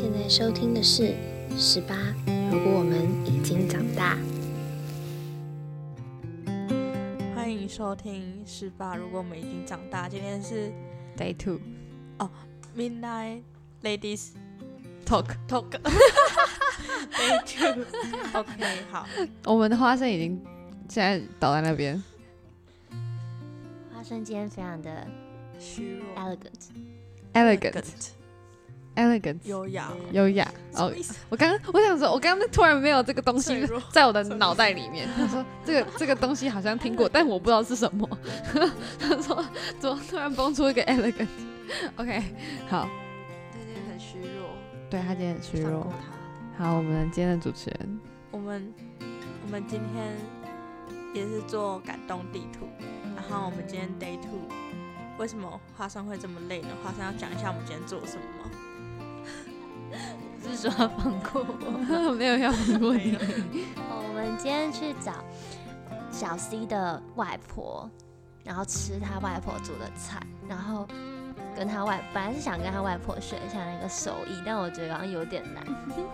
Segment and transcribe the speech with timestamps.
[0.00, 1.12] 现在收听的是
[1.56, 1.96] 十八。
[2.52, 4.16] 如果我们已经长大，
[7.34, 8.94] 欢迎收听十八。
[8.94, 10.70] 如果我们已经长大，今天是
[11.16, 11.58] Day Two
[12.20, 12.30] 哦
[12.76, 13.42] ，Midnight
[13.82, 14.34] Ladies
[15.04, 15.34] Talk。
[15.48, 15.68] Talk
[17.10, 17.84] Day Two。
[18.34, 19.04] OK，好，
[19.46, 20.40] 我们的花生已经
[20.88, 22.00] 现在倒在那边，
[23.92, 25.08] 花生今天非常的
[25.58, 26.06] 虚弱
[27.34, 28.10] elegant，
[28.98, 29.90] elegant 优雅。
[30.12, 30.52] 优雅。
[30.74, 30.92] 哦，
[31.28, 35.08] 我刚刚我想说，我刚刚突然没有这个东西 在我的脑袋里面。
[35.16, 38.06] 他说这个这个东西好像听过，但我不知道是什么。
[38.98, 39.44] 他说
[39.78, 42.22] 怎么突然蹦出一个 elegant？OK，、
[42.68, 42.88] 好，
[43.52, 44.50] 他今天很虚弱，
[44.90, 45.92] 对他今天很虚弱。
[46.58, 48.74] 好，我们今天的主持人，我们
[49.44, 50.16] 我们今天
[51.14, 52.66] 也是做感动地图，
[53.14, 54.40] 然后我们今天 Day Two，
[55.18, 56.68] 为什么花生会这么累呢？
[56.82, 58.50] 花生要讲一下我们今天做了什么吗？
[60.42, 62.12] 不 是说要放过我。
[62.16, 63.16] 没有要放过你。
[63.90, 65.12] 哦，我们今天去找
[66.10, 67.88] 小 C 的外婆，
[68.44, 70.86] 然后吃他外婆煮的菜，然后
[71.56, 75.64] 跟他外本来是想跟他外婆学一下那个手艺，但我觉得好像有点难，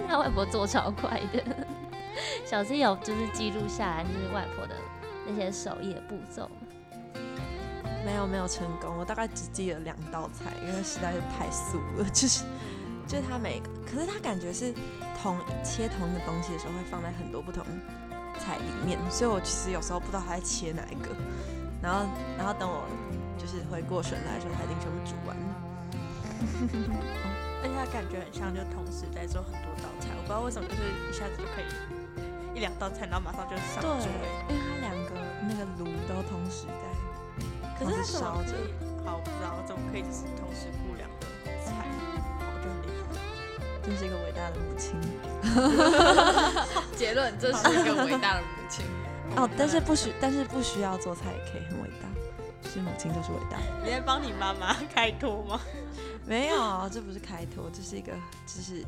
[0.09, 1.43] 他外婆做超快的。
[2.45, 4.75] 小 C 有就是记录下来，就是外婆的
[5.27, 6.51] 那些手艺的步骤。
[8.07, 12.45] 没有没有成功，我大概只记了两道菜，因为实在是太素了，就是
[13.07, 14.73] 就是他每个，可是他感觉是
[15.23, 17.65] 同切同一个东西的时候会放在很多不同
[18.39, 21.15] 菜里面，所以我其实有时候不知道他在切哪一个，
[21.83, 22.85] 然后然后等我
[23.39, 25.55] 就是回过神来的时候，他已经全部煮完了。
[27.65, 31.69] 而且它感觉很像，就同时在做很多道菜，我不知道为什么，就是一下子就可以
[32.53, 35.17] 一两道菜，然后马上就上桌欸。，因为他两个
[35.49, 36.85] 那个炉都同时在，
[37.81, 38.53] 可是它烧着？
[39.01, 40.69] 好，我不知道怎么可以就是同时
[43.85, 44.95] 真是一个伟大的母亲
[46.97, 48.85] 结论，这是一个伟大的母亲。
[49.37, 53.59] 哦，但是不需但是不需要做菜也可以很伟大，是母亲就是伟大。
[53.83, 55.61] 你在帮你妈妈 开脱吗？
[56.27, 58.13] 没有，这不是开脱，这是一个，
[58.47, 58.85] 这是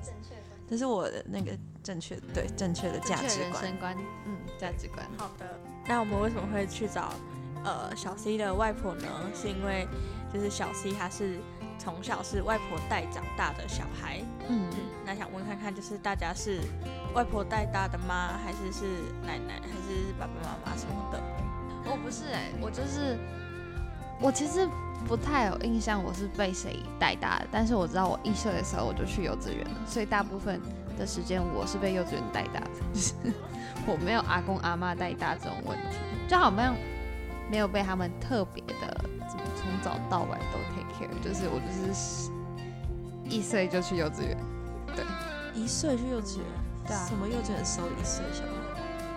[0.70, 1.52] 这是我的那个
[1.82, 3.40] 正确对正确的价值观。
[3.40, 5.04] 人生观，嗯，价值观。
[5.18, 5.46] 好的，
[5.86, 7.12] 那我们为什么会去找
[7.64, 9.06] 呃小 C 的外婆呢？
[9.34, 9.86] 是因为
[10.32, 11.38] 就是小 C 她是
[11.86, 16.58] 从小是外婆带长大的小孩，嗯嗯，那想问看看，就是大家是
[17.14, 18.32] 外婆带大的吗？
[18.44, 18.84] 还是是
[19.24, 21.22] 奶奶，还是爸爸妈妈什么的？
[21.88, 23.16] 我不是哎、我就是
[24.20, 24.68] 我其实
[25.06, 30.60] 不太有印象我是被谁带大的，但是我知道我一岁的时候我就去幼稚园了，所以大部分
[30.98, 33.14] 的时间我是被幼稚园带大的， 就是
[33.86, 36.74] 我没有阿公阿妈带大这种问题，就好像
[37.48, 42.30] 没有被他们特别的怎么从早到晚都 take care，就是我就是
[43.28, 44.36] 一岁就去幼稚园，
[44.94, 45.04] 对
[45.54, 46.46] 一岁去幼稚园，
[46.86, 48.48] 对啊什么幼稚园收一岁小孩？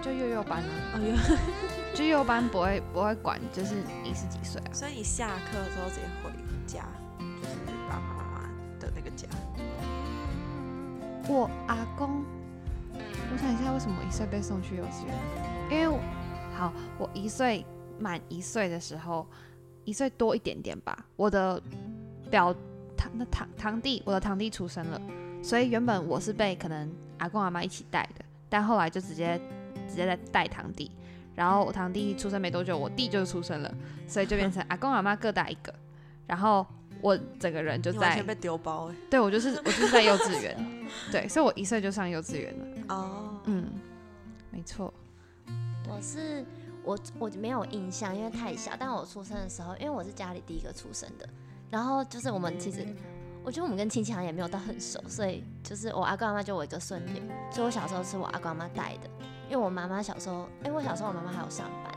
[0.02, 1.14] 就幼幼班啊，哦幼，
[1.94, 4.72] 就幼幼班不会不会管，就是你是几岁啊？
[4.74, 6.32] 所以你下课之后直接回
[6.66, 6.86] 家，
[7.20, 7.56] 就是
[7.90, 8.42] 爸爸妈妈
[8.80, 9.28] 的那个家。
[11.28, 12.24] 我阿公，
[12.94, 15.16] 我想一下，为什么一岁被送去幼稚园？
[15.70, 16.00] 因为
[16.58, 17.66] 好，我一岁
[18.00, 19.28] 满一岁的时候，
[19.90, 21.60] 一岁多一点点吧，我的
[22.30, 22.54] 表
[22.96, 25.02] 堂那堂堂弟，我的堂弟出生了，
[25.42, 29.42] 所以原本我是被可能阿公阿妈一起带的，但后来就直接
[29.88, 30.92] 直接在带堂弟，
[31.36, 33.76] 然后我堂弟出生没多久，我弟就出生了，
[34.08, 35.74] 所以就变成阿公阿妈各带一个，
[36.28, 36.64] 然后
[37.02, 38.96] 我整个人就在被丢包哎。
[39.10, 40.56] 对我就是我就是在幼稚园，
[41.12, 42.66] 对，所以我一岁就上幼稚园了。
[42.90, 43.66] 哦，嗯，
[44.52, 44.94] 没错。
[45.88, 46.46] 我是
[46.90, 48.72] 我我没有印象，因为太小。
[48.80, 51.30] 但我出生的时候，因为我是家里第一个出生的，
[51.70, 52.84] 然后就是我们其实，
[53.44, 59.10] 我觉得我们跟亲戚好像也没有到很熟，所以就是我阿公阿妈就我一个孙女，所以我小时候是我阿公阿妈带的。
[59.48, 61.94] 因为我妈妈小时候，哎、我小时候我妈妈还有上班，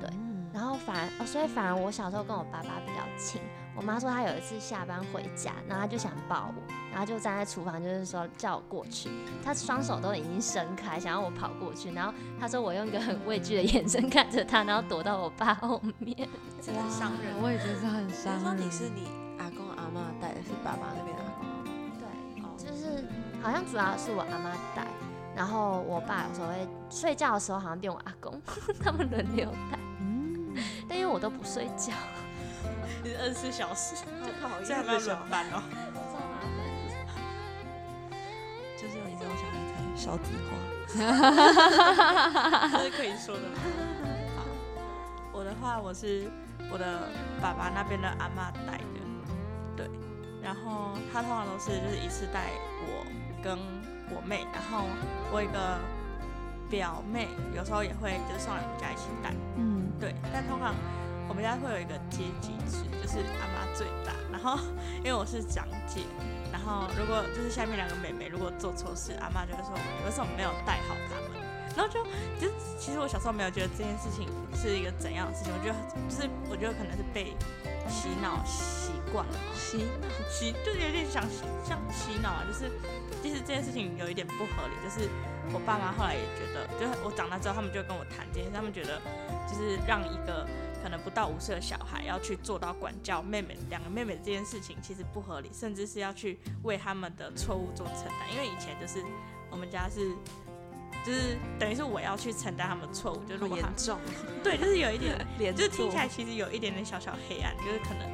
[0.00, 0.08] 对，
[0.52, 3.40] 然后反而哦，所以反而我小时候跟我爸爸比较亲。
[3.78, 9.08] 我妈说她有一次下班回家，然后她就想抱我，然后就站在厨房，就是说叫我过去。
[9.44, 16.28] 她双手都已经伸开，想要我跑过去，然后她说我用一个很畏惧的眼神看着她，然后躲到我爸后面。
[16.60, 17.40] 这很伤人。
[17.40, 18.42] 我也觉得很比伤人。
[18.42, 19.06] 如说你是你
[19.38, 21.70] 阿公阿妈带的，是爸爸那边的阿公阿妈。
[22.00, 23.04] 对，哦就是
[23.40, 24.84] 好像主要是我阿妈带，
[25.36, 28.42] 然后我爸有时候会睡觉的时候好像变我阿公，
[28.82, 30.52] 他们轮流带，嗯，
[30.88, 31.92] 但因为我都不睡觉，
[33.20, 33.94] 二十四小时，
[34.42, 35.62] 好讨这样要轮班哦。
[35.94, 36.48] 超麻烦。
[38.76, 40.50] 就是有你这种小孩才少子化。
[42.78, 43.58] 这是可以说的吗？
[44.36, 44.38] 好，
[45.32, 46.30] 我的话我是
[46.72, 47.08] 我的
[47.42, 49.00] 爸爸那边的阿妈带的，
[49.76, 49.90] 对，
[50.42, 52.50] 然后他通常都是就是一次带
[52.86, 53.04] 我
[53.42, 53.58] 跟
[54.10, 54.86] 我妹，然后
[55.30, 55.78] 我一个
[56.70, 59.34] 表妹，有时候也会就是上来我们家一起带。
[59.56, 60.74] 嗯，对，但通常
[61.28, 64.58] 我们家会有一个阶级制，就是阿妈最大，然后
[64.98, 66.00] 因为我是长姐，
[66.50, 71.38] 然后如果就是下面两个妹妹如果做错事，阿妈就会说你为什么没有带好她们？
[71.76, 72.02] 然后就
[72.40, 74.26] 就其实我小时候没有觉得这件事情
[74.56, 75.76] 是一个怎样的事情，我觉得
[76.08, 77.36] 就是我觉得可能是被
[77.86, 81.22] 洗脑习惯了洗脑洗就是有点想
[81.62, 82.72] 像洗脑啊，就是
[83.22, 85.08] 其实这件事情有一点不合理，就是
[85.52, 89.00] 我爸妈后来也觉得，就是我长大之后，他们就跟我谈这件事，他们觉得
[89.46, 90.48] 就是让一个
[90.82, 99.02] 可能不到五岁的小孩要去做到管教妹妹两个妹妹这件事情，其实不合理，甚至是要去为他们的错误做承担，因为以前就是
[99.50, 100.14] 我们家是。
[101.06, 103.98] 就是等于是我要去承担他们的错误，就是严重，
[104.42, 105.16] 对，就是有一点
[105.54, 108.06] 就是听起来其实有一点点小小黑暗，就是可能，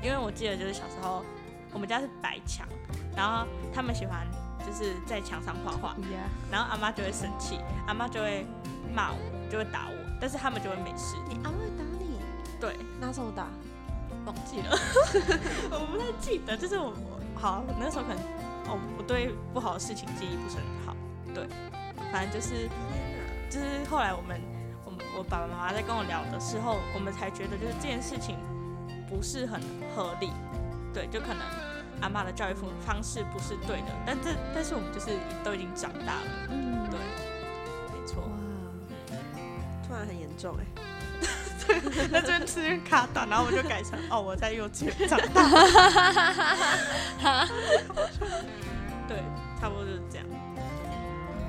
[0.00, 1.22] 因为我记得就是小时候
[1.74, 2.66] 我们家是白墙，
[3.14, 4.26] 然后他们喜欢
[4.64, 5.96] 就是在墙上画画，
[6.50, 8.46] 然后阿妈就会生气，阿妈就会
[8.94, 9.18] 骂我，
[9.50, 11.16] 就会打我，但是他们就会没事。
[11.28, 11.34] 你
[12.62, 13.48] 对，拿手打？
[14.24, 14.78] 忘记了，
[15.72, 18.22] 我不太记得，就是我我好我那时候可能
[18.70, 20.94] 哦，我对不好的事情记忆不是很好，
[21.34, 21.44] 对，
[22.12, 22.68] 反正就是
[23.50, 24.40] 就是后来我们
[24.84, 28.36] 我们我爸爸妈妈在跟我聊的时候，我们才觉得就是这件事情
[29.08, 29.60] 不是很
[29.96, 30.30] 合理，
[30.94, 31.42] 对，就可能
[32.00, 37.00] 阿妈的教育方方式不是对的，但这但是我们就是都已经长大了，嗯，对，
[37.90, 38.22] 没错。
[38.22, 39.18] 哇，，
[39.82, 40.91] 突然很严重哎，那
[42.10, 45.48] 这边这边卡短，然后我就改成哦我在幼稚园长大，
[49.08, 49.22] 对，
[49.60, 50.26] 差不多就是这样。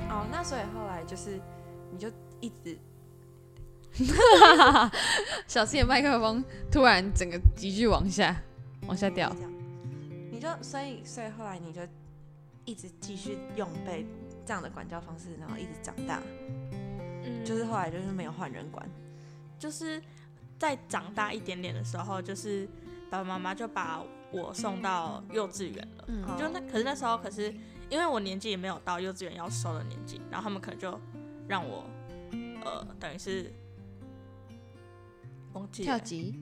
[0.10, 1.39] 哦，那所以后来就是
[1.92, 2.77] 你就一直
[5.48, 8.36] 小七的麦克风突然整个急剧往下
[8.88, 9.31] 往下掉。
[10.31, 11.81] 你就所以所以后来你就
[12.65, 14.06] 一直继续用被
[14.45, 16.19] 这样的管教方式，然后一直长大，
[17.24, 17.45] 嗯。
[17.45, 18.86] 就是后来就是没有换人管，
[19.63, 20.01] 就是
[20.60, 22.68] 在长大一点点的时候，就是
[23.10, 26.04] 爸爸妈妈就把我送到幼稚园了。
[26.07, 27.50] 嗯就那可是那时候可是
[27.89, 31.00] 因为我年纪也没有到幼稚园要收的年纪，然后他们可能就
[31.48, 31.86] 让我
[32.65, 33.54] 呃等于是
[35.54, 36.42] 忘记跳级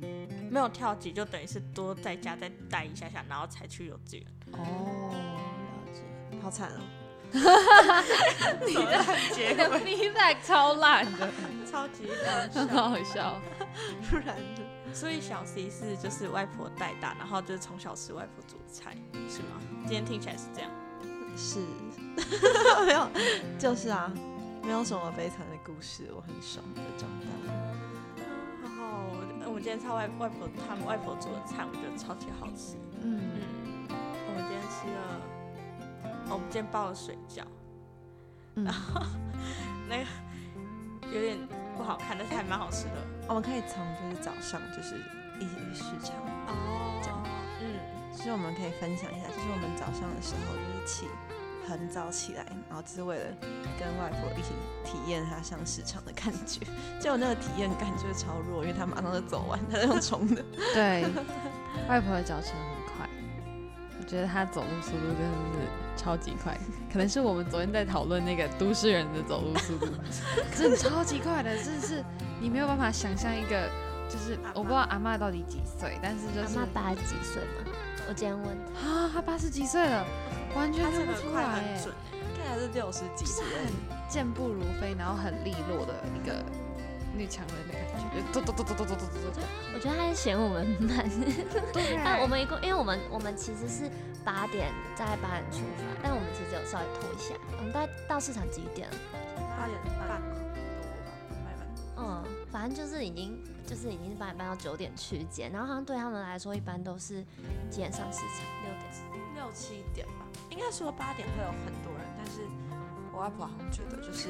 [0.50, 4.26] 没有跳级，就等于是多在家再待一下下，然后才去幼稚园。
[4.54, 6.02] 哦，了解。
[6.42, 6.82] 好惨哦。
[8.68, 11.30] 你的结你的 feedback 超烂的，
[11.70, 12.08] 超级
[12.54, 12.90] 很搞笑。
[12.90, 13.42] 好笑。
[14.10, 14.94] 不然的？
[14.94, 18.96] 所以小 C 是就是外婆带大，然后就是从小吃外婆煮的菜，
[19.30, 19.62] 是吗？
[19.84, 20.70] 今天听起来是这样。
[21.38, 21.60] 是，
[22.86, 23.08] 没有，
[23.58, 24.12] 就是啊，
[24.64, 27.28] 没有什么悲惨的故事，我很爽的长大。
[28.62, 28.84] 然后
[29.46, 32.76] 我我今天吃外外婆他们外婆煮的菜，我觉得超级好吃。
[33.02, 33.88] 嗯，嗯，
[34.28, 35.00] 我们今天吃了，
[36.32, 37.44] 哦我们今天包了水饺，
[38.56, 39.02] 嗯然后
[39.90, 40.06] 那个
[41.14, 41.38] 有点
[41.76, 42.94] 不好看，但是还蛮好吃的。
[43.28, 44.96] 我们可以从就是早上就是
[45.40, 46.16] 一起去市场，
[46.48, 47.22] 哦这样
[47.60, 47.76] 嗯，
[48.16, 51.08] 其实我们可以分享一下，就是我们早上的时候就是起
[51.68, 53.26] 很早起来，然后就是为了
[53.78, 54.54] 跟外婆一起
[54.86, 56.66] 体验她上市场的感觉。
[57.00, 60.42] 结果那个体验感就是超弱，因为她马上就走完，她是用冲的。
[60.74, 61.04] 对，
[61.90, 62.81] 外婆的脚程很快，我
[64.12, 65.24] 觉得他走路速度真的
[65.54, 66.58] 是超级快，
[66.92, 69.88] 可能是我们昨天在讨论那个都市人的走路速度，
[70.54, 72.04] 真的超级快的，真的是
[72.42, 73.70] 你没有办法想象一个，
[74.10, 77.72] 就是我不知道阿嬷到底几岁，但是就是阿妈八十几岁嘛，
[78.10, 78.58] 我今天问。
[78.76, 80.06] 她，啊，她八十几岁了，
[80.54, 81.80] 完全看不出这个快来哎，
[82.36, 86.44] 看起来是六十几就是岁，很健步如飞，然后很利落的一个
[87.16, 89.44] 女强人的感觉，就咚咚咚咚咚咚咚咚咚。
[89.74, 91.10] 我觉得他是嫌我们慢。
[92.04, 93.90] 但我们一共，因为我们我们其实是
[94.24, 97.36] 八点在八点出发，但我们其实有稍微拖一下。
[97.58, 98.96] 我们大概到市场几点了？
[99.58, 99.78] 八点
[100.08, 101.64] 半多吧。
[101.98, 107.24] 嗯，反正就是已经就是已经是八点半到九点区间，然后好像对他们来说一般都是
[107.70, 108.40] 几点上市场？
[108.64, 108.92] 六点。
[109.36, 112.71] 六七点吧，应该说八点会有很多人，但是我
[113.22, 114.30] 外婆好像觉得就是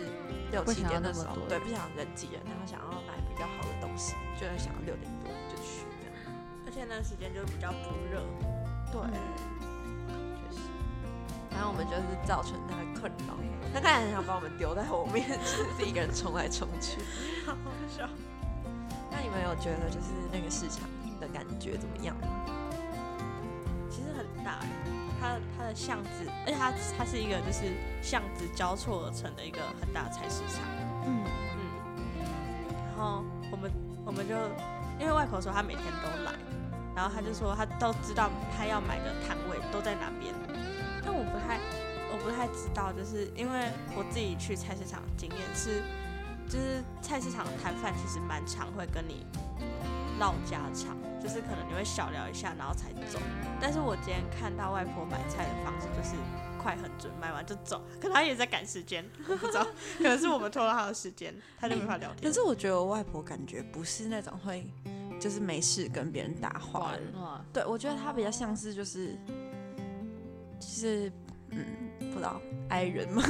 [0.52, 6.14] 六七点的时候，那么多对，不想人挤人，然后想要买比较好的东西，就会想要六点多就去这样。
[6.66, 8.22] 而且那个时间就比较不热。
[8.92, 9.02] 对，
[10.36, 10.60] 确实。
[11.50, 13.40] 然后我们就是造成他的困扰，
[13.74, 17.00] 他看起来很想把我们丢在后面，自己一个人冲来冲去。
[17.48, 18.10] 好好笑。
[19.10, 22.28] 那你们有觉得就是那个市场的感觉怎么样吗？
[25.22, 30.66] 它它的巷子，而且它它是一个就是巷子交错而成的一个很大的菜市场。
[31.06, 31.24] 嗯，
[31.54, 31.62] 嗯，
[32.90, 33.72] 然后我们
[34.04, 34.36] 我们就
[35.00, 36.34] 因为外婆说她每天都来，
[36.96, 40.34] 然后她就说她都知道她要买的摊位都在哪边。
[41.06, 41.60] 但我不太
[42.12, 45.84] 我不太知道，就是因为我自己去菜市场的经验是，
[46.50, 49.26] 就是菜市场的摊贩其实蛮常会跟你
[50.20, 53.20] 唠家常，就是可能你会小聊一下，然后才走。
[53.60, 56.16] 但是我今天看到外婆买菜的方式就是
[56.62, 59.66] 快很准，买完就走，可能她也在赶时间， 我不知道，
[59.98, 62.24] 可能是我们拖了她的时间，她就没法聊天。
[62.30, 64.68] 可是我觉得我外婆感觉不是那种会，
[65.20, 67.14] 就是没事跟别人搭话的人。
[67.54, 69.16] 对，我觉得她比较像是就是，
[70.60, 71.12] 就是
[71.50, 71.66] 嗯，
[72.12, 73.24] 不知道爱人吗？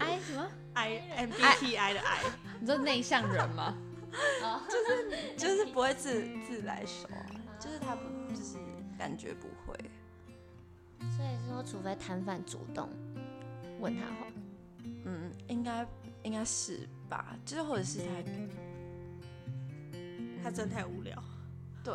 [0.00, 2.20] 哎什么？I M B T I 的 I，
[2.60, 3.74] 你说内向人吗？
[4.68, 7.26] 就是就是不会自自来熟啊，
[7.58, 8.02] 就是他不
[8.34, 8.56] 就是
[8.98, 9.76] 感觉不会。
[11.16, 12.88] 所以说，除非摊贩主动
[13.80, 14.26] 问他话，
[15.04, 15.86] 嗯，应该
[16.22, 18.22] 应该是吧，就是或者是他，
[20.44, 21.20] 他真的太无聊。
[21.82, 21.92] 对，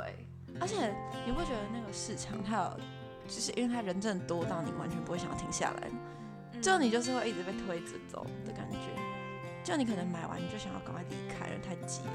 [0.60, 0.94] 而且
[1.26, 2.80] 你不觉得那个市场他有，
[3.28, 5.90] 就是因为他人真的多到你完全不会想要停下来
[6.62, 8.78] 就你就是会一直被推着走的感觉，
[9.68, 12.12] 就你可能买完你就想要赶快离开了，太急了。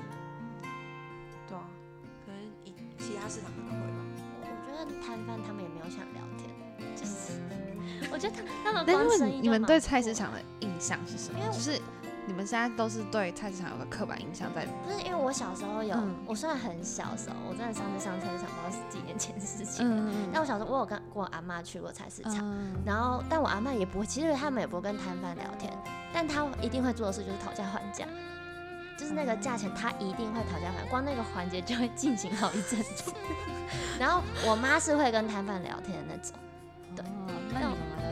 [1.47, 1.69] 对啊，
[2.25, 4.01] 可能以其他市场可能会吧。
[4.41, 6.49] 我我觉得摊贩他们也没有想聊天，
[6.97, 7.39] 就是
[8.11, 11.53] 我觉得他他们但是光生意就蛮你你们对菜市场的印象是什么因为？
[11.53, 11.79] 就是
[12.27, 19.85] 你们现在都是对菜市场有个刻板印象在，不是因为我小时候有，嗯我虽然很小的时候，我真的上次上菜市场不知道是几年前的事情。
[19.89, 25.73] 嗯但我小时候我有跟跟我阿妈去过菜市场，嗯然后但我阿妈也不会，其实他们也不会跟摊贩聊天，
[26.13, 28.07] 但他一定会做的事就是讨价还价，
[28.97, 33.13] 就是那个价钱他一定会讨价还，光那个环节就会进行好一阵子。
[33.99, 36.35] 然后我妈是会跟摊贩聊天的那种，
[36.95, 38.12] 对哦那你妈妈在聊什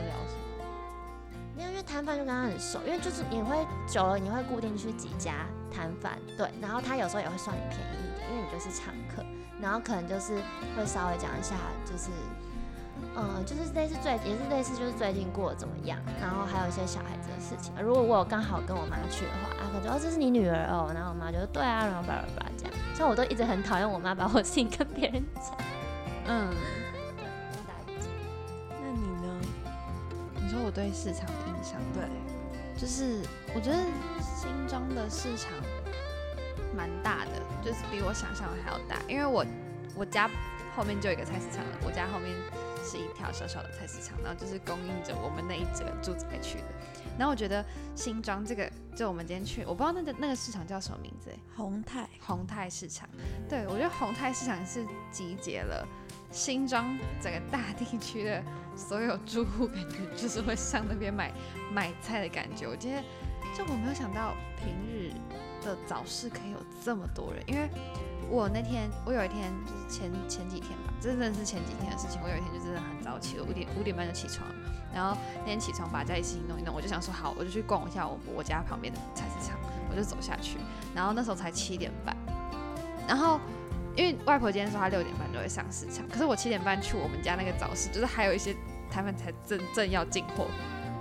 [1.55, 3.55] 没有，因为摊贩就跟他很熟，因为就是你会
[3.87, 9.23] 久了，你会固定去几家摊贩，对，然后他有时候也会算你便宜一点，因为你就是常客，
[9.61, 10.35] 然后可能就是
[10.77, 11.55] 会稍微讲一下，
[11.85, 12.09] 就是，
[13.15, 17.73] 呃，就是类似最也是类似就是最近过得怎么样，然后还有一些小孩子的事情。
[17.81, 25.57] 如果我刚好跟我妈去的话，啊，可能就哦这是你女儿哦，然后我妈就说对啊，然后巴拉巴拉这样，像我都一直很讨厌我妈把我 事情跟别人讲，
[26.27, 26.49] 嗯，
[30.51, 32.03] 说我对市场的印象，对，
[32.77, 33.23] 就是
[33.55, 33.77] 我觉得
[34.35, 35.49] 新庄的市场
[36.75, 37.31] 蛮大的，
[37.63, 38.97] 就是比我想象的还要大。
[39.07, 39.45] 因为我
[39.95, 40.29] 我家
[40.75, 42.35] 后面就有一个菜市场了，我家后面
[42.83, 46.65] 是一条小小的菜市场，然后就是供应着我们那一整个住宅区的。
[47.17, 47.63] 然后我觉得
[47.95, 53.07] 新庄这个，就我们今天去，我不知道那个那个市场叫什么名字欸，宏泰宏泰市场，
[53.47, 55.87] 对我觉得宏泰市场是集结了
[56.31, 58.43] 新庄整个大地区的
[58.75, 61.31] 所有住户，感觉就是会上那边买
[61.71, 62.67] 买菜的感觉。
[62.67, 63.03] 我觉得，
[63.55, 65.11] 就我没有想到平日
[65.63, 67.69] 的早市可以有这么多人，因为
[68.29, 72.21] 我那天我有一天就是前前几天吧，这真的是前几天的事情。
[72.23, 74.47] 我有一天就真的很早起了，五点五点半就起床，
[74.93, 79.59] 然后那天起床把家里事情弄一弄，我就想说好，我就去逛一下我我家旁边的菜市场，
[79.89, 80.57] 我就走下去，
[80.95, 82.15] 然后那时候才七点半，
[83.05, 83.37] 然后
[83.95, 88.55] 因为外婆今天说她六点半就会上市场，可是我七点半去我们家那个早市，就是还有一些
[88.89, 90.47] 摊贩才正正要进货，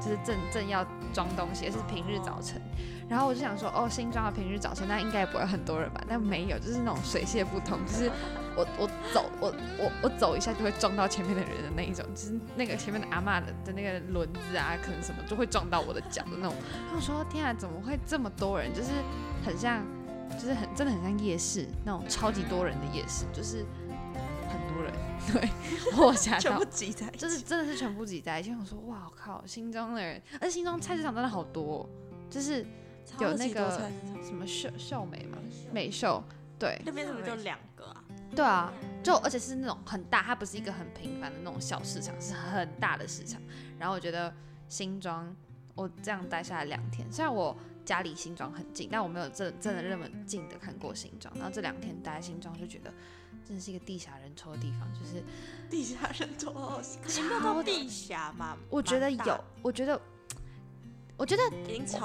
[0.01, 2.61] 就是正正要装东西，是平日早晨。
[3.09, 6.01] 然后我就想说，哦，新装的平日早晨那应该也不会很多人吧？
[6.09, 8.09] 但没有，就是那种水泄不通，就是
[8.55, 16.55] 我我走 我我我走一下就会撞到前面的人的那一种，就是那个前面的阿嬷的的那个轮子啊，可能什么就会撞到我的脚的那种。
[16.85, 18.73] 然后我说天啊，怎么会这么多人？
[18.73, 18.91] 就是
[19.45, 19.83] 很像，
[20.39, 23.65] 就是很真的很像夜市那种超级多人的夜市，就是
[24.49, 24.93] 很多人。
[25.33, 25.51] 对，
[25.97, 28.55] 我吓到全部，挤在一起，就是真的是全部挤在一起。
[28.59, 31.89] 我说哇靠，新庄的人，而且新庄菜市场真的好多、哦，
[32.31, 32.65] 就是
[33.19, 33.71] 有那个
[34.23, 35.37] 什么秀秀美嘛，
[35.71, 36.23] 美秀，
[36.59, 38.03] 对那边是不是就两个啊？
[38.35, 38.73] 对啊，
[39.03, 43.41] 就而且是那种很大，它不是一个很平凡的那种小市场，是很大的市场。
[43.79, 44.33] 然后我觉得
[44.69, 45.37] 新庄，
[45.75, 47.55] 我这样待下来两天，虽然我
[47.97, 51.33] 家离新庄很近，但我没有真真的那么近的看过新庄。
[51.37, 52.93] 然后这两天待在新庄，就觉得
[53.45, 55.23] 真的是一个地下人稠的地方，就是
[55.69, 58.57] 地下人多好笑，可是没有到地下嘛？
[58.69, 60.01] 我觉得有我觉得，
[61.17, 61.43] 我觉得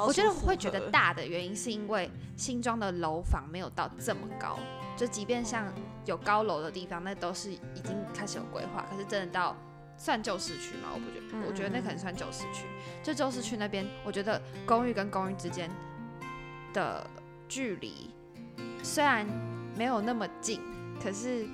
[0.07, 4.59] 我觉得会觉得大的原因是因为新庄的楼房没有到这么高，
[4.97, 5.71] 就即便像
[6.05, 9.55] 有高楼的地方，那都是已经开始有规划，可是真的到
[9.97, 10.89] 算旧市区吗？
[10.93, 12.65] 我不觉得，嗯我觉得那可能算旧市区。
[13.03, 15.69] 就旧市区那边，我觉得公寓跟公寓之间
[16.73, 17.05] 的
[17.47, 18.09] 距离
[18.83, 19.25] 虽然
[19.77, 20.61] 没有那么近，
[21.01, 21.45] 可是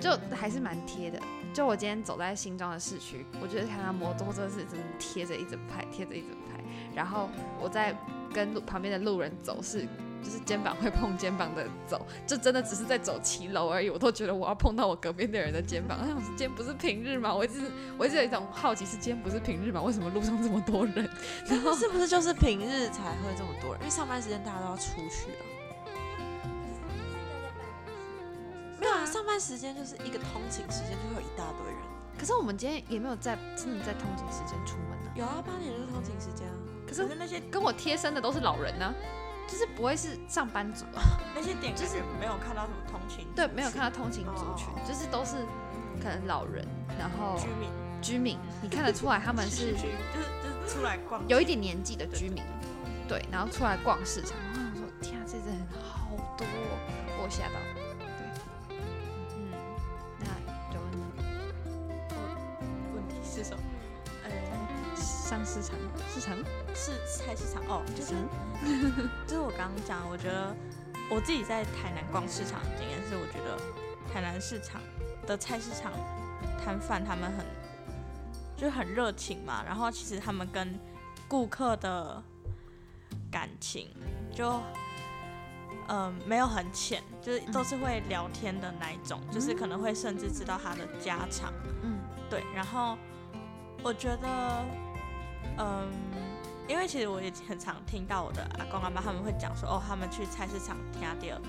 [0.00, 1.20] 就还是蛮贴的。
[1.54, 6.62] 就我今天走在新庄的市区，我觉得看到摩托车是真的贴着一整排，贴着一整排。
[6.94, 7.96] 然后我在
[8.32, 9.88] 跟路旁边的路人走是
[10.22, 15.98] 就是肩膀会碰肩膀的走，就真的只是在走骑楼而已，我都觉得我要碰到我隔壁的人的肩膀。
[16.00, 17.34] 我想说今天不是平日吗？
[17.34, 19.80] 我一直我一直有一种好奇，是今天不是平日吗？
[19.82, 21.08] 为什么路上这么多人？
[21.46, 23.80] 然后是不是就是平日才会这么多人？
[23.80, 25.42] 因为上班时间大家都要出去啊。
[28.80, 31.82] 没有啊，上班时间就是一个通勤时间，就会有一大堆人。
[32.18, 36.54] 可是我们今天也没有在真的在通勤时间出门呢、有啊，八点就是通勤时间啊。
[36.86, 38.92] 可是可是那些跟我贴身的都是老人呢、
[39.48, 41.02] 就是不会是上班族啊。
[41.34, 45.36] 那些点就是没有看到什么通勤，对，没有看到通勤族群哦，就是都是
[46.00, 46.64] 可能老人，
[46.98, 52.44] 然后居民居民，你看得出来他们 是就是就是出来逛，有一点年纪的居民，
[53.08, 54.36] 对，然后出来逛市场。
[54.52, 57.58] 然后我想说，天啊，这人好多、哦，我吓到。
[58.68, 58.76] 对，
[59.32, 59.50] 嗯，
[60.20, 60.26] 那
[60.74, 61.02] 有问呢？
[62.94, 63.62] 问题是什么？
[65.30, 65.76] 呃，上市场，
[66.08, 66.36] 市场，
[66.74, 68.14] 是菜市场哦，就是
[68.64, 70.54] 嗯 就是我刚刚讲，我觉得
[71.10, 73.58] 我自己在台南逛市场的经验是，我觉得
[74.12, 74.80] 台南市场
[75.26, 75.92] 的菜市场
[76.64, 77.44] 摊贩他们很
[78.56, 80.78] 就是很热情嘛，然后其实他们跟
[81.28, 82.22] 顾客的
[83.30, 83.88] 感情
[84.34, 84.60] 就
[85.90, 91.50] 嗯、没有很浅，就是都是会聊天的那一种，就是可能会甚至知道他的家常。
[91.82, 91.98] 嗯。
[92.28, 92.94] 对，然后
[93.82, 94.62] 我觉得，
[95.58, 95.90] 嗯，
[96.68, 101.40] 因为其实我也很常听到我的阿公阿妈他们会讲说，哦，他们去菜市场听到，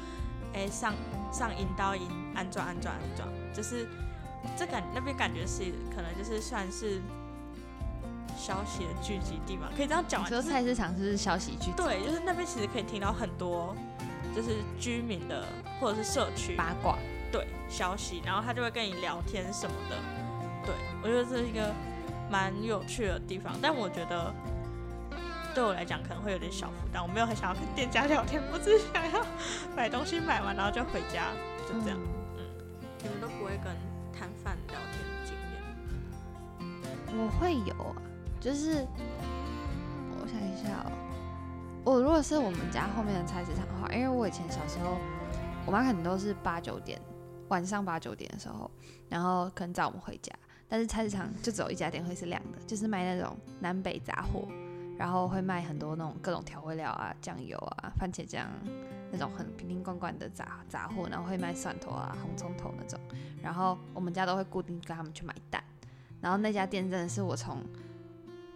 [0.54, 0.94] 哎，上
[1.32, 3.88] 上引导引安装安装安装，就是
[4.58, 7.02] 这感那边感觉是可能就是算是
[8.38, 13.76] 消息的聚集地嘛，可以这样讲说就是菜市场是消息聚集对，就是那边其实可以听到很多
[14.34, 15.46] 就是居民的
[15.80, 16.98] 或者是社区八卦？
[17.32, 19.96] 对消息，然后他就会跟你聊天什么的。
[20.66, 21.72] 对我觉得这是一个
[22.30, 24.34] 蛮有趣的地方，但我觉得
[25.54, 29.26] 对我来讲可能会有点小负担，我没有很想要跟店家聊天，我只是想要
[29.76, 31.32] 买东西买完然后就回家，
[31.68, 31.98] 就这样。
[31.98, 32.10] 嗯
[33.02, 33.74] 你们都不会跟
[34.12, 37.18] 摊贩聊天的经验？
[37.18, 37.96] 我会有啊，
[38.42, 38.86] 就是
[40.20, 40.92] 我想一下哦，
[41.86, 44.98] 我如果是我们家后面的菜市场的话，因为我以前小时候，
[45.66, 47.02] 我妈可能都是八九点，
[47.48, 48.70] 晚上八九点的时候，
[49.08, 50.34] 然后可能载我们回家，
[50.70, 54.48] 但是菜市场就只有一家店会是亮的，就是卖那种南北杂货，
[54.98, 58.48] 然后会卖很多那种各种调味料啊、酱油啊、番茄酱
[59.12, 63.00] 那种很瓶瓶罐罐的杂杂货，然后会卖蒜头啊、红葱头那种，
[63.42, 65.64] 然后我们家都会固定跟他们去买蛋。
[66.22, 67.64] 然后那家店真的是我从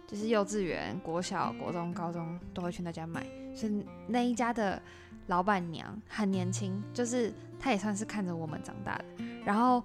[0.06, 4.80] 就是幼稚园、国小、国中、高中都会去那家买，所以那一家的
[5.26, 9.04] 老板娘很年轻，就是她也算是看着我们长大的。
[9.44, 9.82] 然后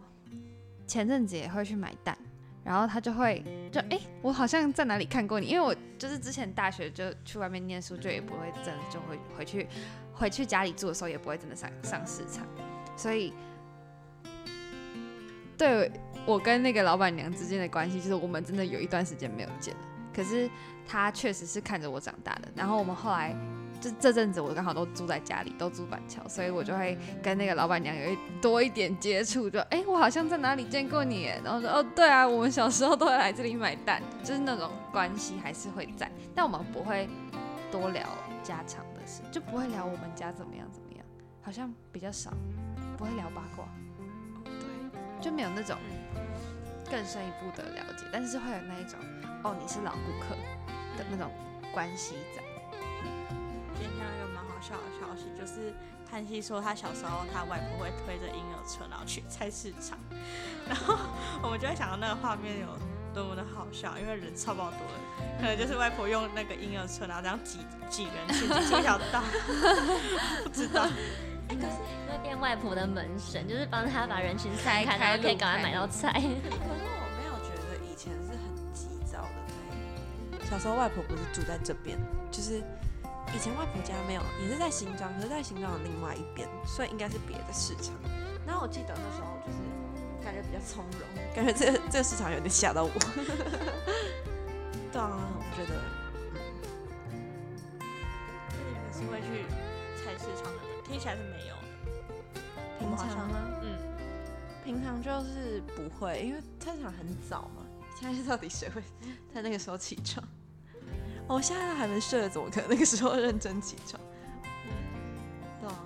[0.89, 2.17] 前阵子也会去买蛋，
[2.63, 9.67] 然后他就会就哎、诶我好像在哪里看过你，因为我就是之前大学就去外面念书，就也不会真的就会回去
[10.12, 12.43] 回去家里住的时候也不会真的上上市场，
[12.97, 13.32] 所以
[15.56, 15.91] 对
[16.25, 19.82] 我跟那个老板娘之间的关系，就是我们真的有一段时间没有见了。
[20.12, 20.49] 可是
[20.88, 22.49] 她确实是看着我长大的。
[22.56, 23.34] 然后我们后来
[23.80, 29.50] 就这阵子，我刚好都住在家里，都住板桥，所以我就会跟那个老板娘有一多一点接触。
[29.50, 31.32] 就哎、我好像在哪里见过你。
[31.44, 37.08] 然后说哦，对啊，我们小时候都会来这里买蛋，就是那种关系还是会在，但我们不会
[37.72, 38.04] 多聊
[38.44, 41.06] 家常的事，就不会聊我们家怎么样怎么样，
[41.42, 42.34] 好像比较少，
[42.98, 43.65] 不会聊八卦。
[44.44, 45.78] 对，就没有那种
[46.92, 49.00] 更深一步的了解，但是会有那一种
[49.44, 50.36] 哦，你是老顾客
[50.98, 51.32] 的那种
[51.74, 52.44] 关系在。
[53.80, 55.74] 今天看到一个蛮好笑的消息，就是
[56.10, 59.98] 潘西说他小时候他外婆会推着婴儿车，然后去菜市场，
[60.68, 60.98] 然后
[61.42, 62.68] 我们就会想到那个画面有
[63.13, 65.00] 多么的好笑，因为人超爆多的，
[65.39, 69.24] 可能就是外婆用那个婴儿车，然后这样挤挤人去挤出一条道，
[70.44, 70.86] 不知道。
[71.48, 71.78] 哎、可是
[72.12, 76.12] 会变外婆的门神，就是帮他把人群散开，然后可以路赶快买到菜。
[76.12, 80.46] 可是我没有觉得以前是很急躁的在。
[80.46, 81.98] 小时候外婆不是住在这边，
[82.30, 82.62] 就是
[83.36, 87.94] 以前外婆家没有，也是在新庄，可是在新庄的另外一边，所以应该是别的市场。
[88.46, 89.58] 然后我记得那时候就是
[90.26, 91.02] 感觉比较从容，
[91.34, 92.92] 感觉这个 这个市场有点吓到我。
[94.92, 95.80] 对啊，我觉得
[98.58, 99.46] 你们是会去
[100.04, 101.60] 菜市场的人，听起来是没有的。
[102.80, 103.36] 平常吗？
[103.62, 103.78] 嗯，
[104.65, 107.63] 平常就是不会，因为菜市场很早嘛。
[108.00, 108.82] 现在到底谁会
[109.34, 110.28] 在那个时候起床？
[111.30, 114.02] 我现在都还没睡，怎么可能 那个时候认真起床？
[115.62, 115.78] 对啊，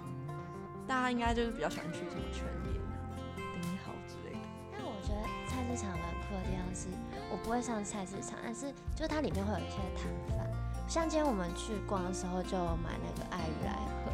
[0.88, 3.12] 大家应该就是比较喜欢去什么全联啊、
[3.62, 4.40] 顶好之类的。
[4.72, 6.88] 但我觉得菜市场蛮酷的地方是，
[7.30, 10.50] 我不会上菜市场，但是就是它里面会有一些摊贩，
[10.88, 13.74] 像今天我们去逛的时候就买那个爱玉来
[14.06, 14.12] 喝，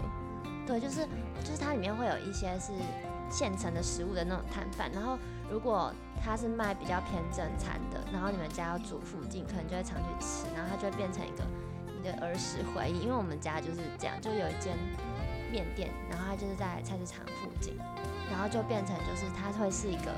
[0.66, 1.08] 对，就是
[1.44, 2.74] 就是它里面会有一些是
[3.30, 5.16] 现成的食物的那种摊贩，然后
[5.52, 5.92] 如果
[6.24, 11.44] 他是卖比较偏正餐的，然后你们家要住附近，可能就会常去吃，然后它就会变成一个
[11.96, 13.00] 你的儿时回忆。
[13.00, 14.78] 因为我们家就是这样，就有一间
[15.52, 17.78] 面店，然后它就是在菜市场附近，
[18.30, 20.12] 然后就变成就是它会是一个，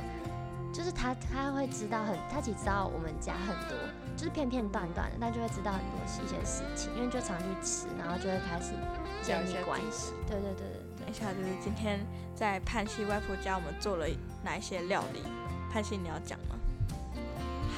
[0.74, 3.78] 就是他他会知道很，他其实知道我们家很多，
[4.18, 8.74] 就是片片段段的，但就会知道很多一些事情，因为就常去吃，然后就会开始
[9.22, 10.14] 建立关系。
[10.28, 10.81] 对对对对。
[11.12, 12.00] 一下，就是今天
[12.34, 14.08] 在盼西外婆家，我们做了
[14.44, 15.22] 哪一些料理？
[15.72, 16.56] 盼西你要讲吗？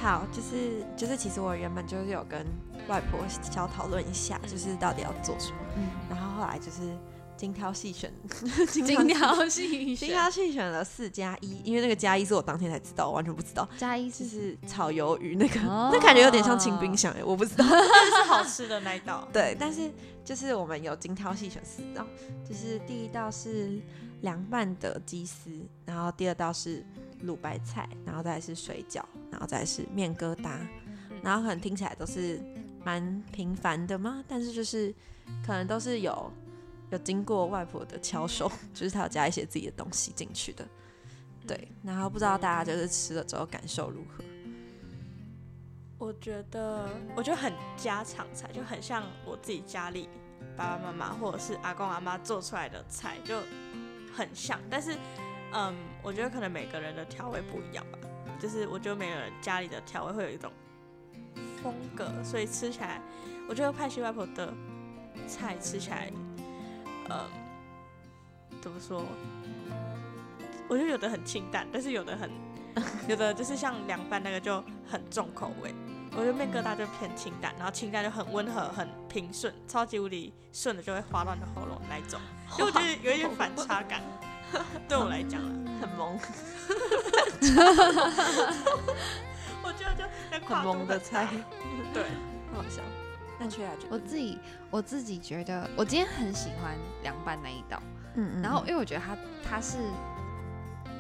[0.02, 2.46] 好，就是就是，其实我原本就是有跟
[2.88, 6.82] 外婆小讨论一下，就是到底要做什么，嗯，然后后来就是
[7.38, 8.12] 精挑细选，
[8.70, 15.90] 精精挑细精挑细选了四加一，因为那个加一是我当天才知道，我完全不知道，加一就是是炒鱿鱼那个，哦。
[15.94, 17.66] 那感觉有点像清冰箱哎，我不知道。
[17.68, 19.28] 这是好吃的那一道。
[19.34, 19.92] 对，但是
[20.24, 22.06] 就是我们有精挑细选四道，
[22.48, 23.82] 就是第一道是
[24.22, 25.50] 凉拌的鸡丝，
[25.86, 26.86] 然后第二道是
[27.26, 30.52] 卤白菜，然后再是水饺，然后再是面疙瘩，
[31.22, 32.40] 然后可能听起来都是
[32.86, 34.94] 蛮平凡的嘛，但是就是
[35.46, 36.32] 可能都是有
[36.92, 40.68] 有经过外婆的巧手， 就是她有加一些自己的东西进去的，
[41.48, 44.24] 对，然后不知道大家就是吃了之后感受如何？
[45.98, 50.10] 我觉得，我觉得很家常菜，就很像我自己家里
[50.58, 53.40] 爸爸妈妈或者是阿公阿妈做出来的菜，就
[54.14, 54.60] 很像。
[54.70, 54.98] 但是，
[55.54, 57.98] 嗯，我觉得可能每个人的调味不一样吧。
[58.38, 60.52] 就是我觉得每个人家里的调味会有一种
[61.62, 63.02] 风格，所以吃起来，
[63.48, 64.54] 我觉得派西外婆的
[65.26, 66.12] 菜吃起来，
[67.10, 67.30] 嗯，
[68.62, 69.04] 怎么说？
[70.70, 72.32] 我觉得有的很清淡，但是有的很，
[73.08, 75.74] 有的就是像凉拌那个就很重口味。
[76.16, 82.20] 我觉得面疙瘩就偏清淡，然后清淡就很温和、很平顺，超级无敌顺的就会滑到你的喉咙那一种。
[82.56, 84.02] 就我觉得有一点反差感，
[84.88, 85.50] 对我来讲啊，
[85.82, 86.18] 很萌，
[89.64, 91.28] 我觉得就那很萌的菜，
[91.94, 92.04] 对，
[92.52, 92.82] 很好笑。
[93.90, 97.82] 我自己我自己觉得，我今天很喜欢凉拌那一道，
[98.16, 99.78] 嗯然后因为我觉得它它是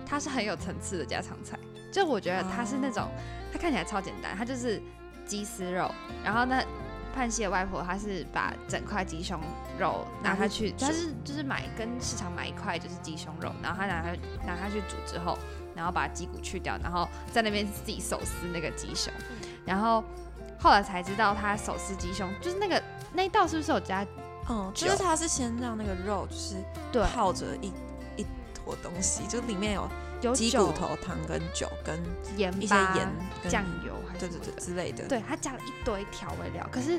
[0.05, 1.57] 它是很有层次的家常菜，
[1.91, 3.09] 就我觉得它是那种、
[3.51, 4.81] 它看起来超简单，它就是
[5.25, 5.89] 鸡丝肉，
[6.23, 6.63] 然后那。
[7.15, 9.39] 盼西的外婆，她是把整块鸡胸
[9.77, 14.09] 肉拿下去，她是就是买跟市场买一块就是鸡胸肉，然后她拿它
[14.47, 15.37] 拿它去煮之后，
[15.75, 19.13] 然后把鸡骨去掉，然后在那边自己手撕那个鸡胸，
[19.63, 20.03] 然后
[20.63, 24.07] 后来才知道他手撕鸡胸就是那个那一道是不是有加
[24.49, 26.55] 嗯，就是他是先让那个肉就是
[26.89, 27.03] 对。
[27.07, 27.67] 泡着一
[28.15, 29.85] 一坨东西，就里面有
[30.21, 32.01] 鸡有鸡骨头汤跟酒跟
[32.37, 33.07] 盐一些巴盐
[33.49, 35.05] 酱油还是对对对之类的。
[35.05, 36.97] 对，他加了一堆调味料，可是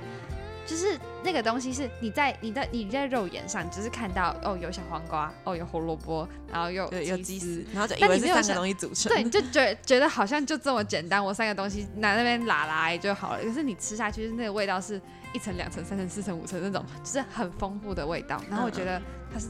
[0.66, 9.12] 就是那个东西是你在你的你在肉眼上，你只是看到哦有小黄瓜，哦有胡萝卜，然后又，有鸡丝丝，，然后就以但为是三个东西组成。
[9.12, 13.42] 对，你就 觉得觉得好像就这么简单，我三个东西拿那边拉拉就好了。
[13.42, 15.00] 可是你吃下去，那个味道是
[15.32, 18.40] 一层、两层、三层、四层、五层那种，就是很丰富的味道。
[18.48, 19.00] 然后我觉得
[19.32, 19.48] 它是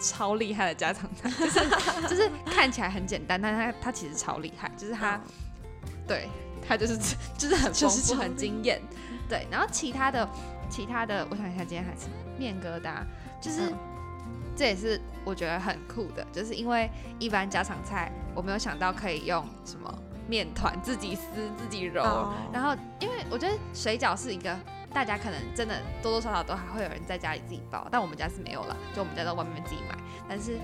[0.00, 1.60] 超厉害的家常菜， 就是
[2.08, 5.20] 就是看起来很简单，但它它其实超厉害，就是它、嗯
[6.08, 6.28] 对
[6.66, 6.98] 它就是
[7.38, 8.82] 就是很丰富、很就是很惊艳。
[9.30, 10.28] 对，然后其他的
[10.68, 12.96] 其他的，我想一下，今天还是面疙瘩，
[13.40, 13.70] 就是。
[13.70, 13.78] 嗯
[14.56, 19.90] 这也是我觉得很酷的，就是因为一般家常菜我没有想到可以用什么
[20.28, 21.22] 面团自己撕
[21.56, 24.54] 自己揉，哦然后因为我觉得水饺是一个
[24.92, 29.96] 大家可能真的多多少少都还会有人在家里自己包，但我们家是没有了，就我们家在外面自己买。
[30.28, 30.58] 但是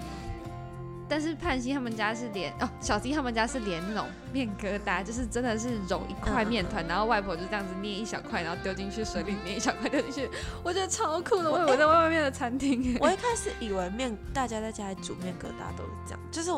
[1.08, 10.30] 但是盼希他们家是连哦，小 C 他们家是连那种面疙瘩，就是真的是揉一块面团，然后外婆就这样子捏一小块，然后丢进去水里，捏一小块丢进去，
[10.62, 11.50] 我觉得超酷的。
[11.50, 16.50] 我以为在外面的餐厅， 我一开始以为面大家在家里煮面疙瘩都是这样，就是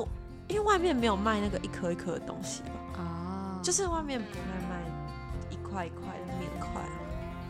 [0.48, 4.80] 因为外面没有卖那个一颗一颗的东西嘛，啊，就是外面不会卖
[5.50, 6.96] 一块一块的面块啊。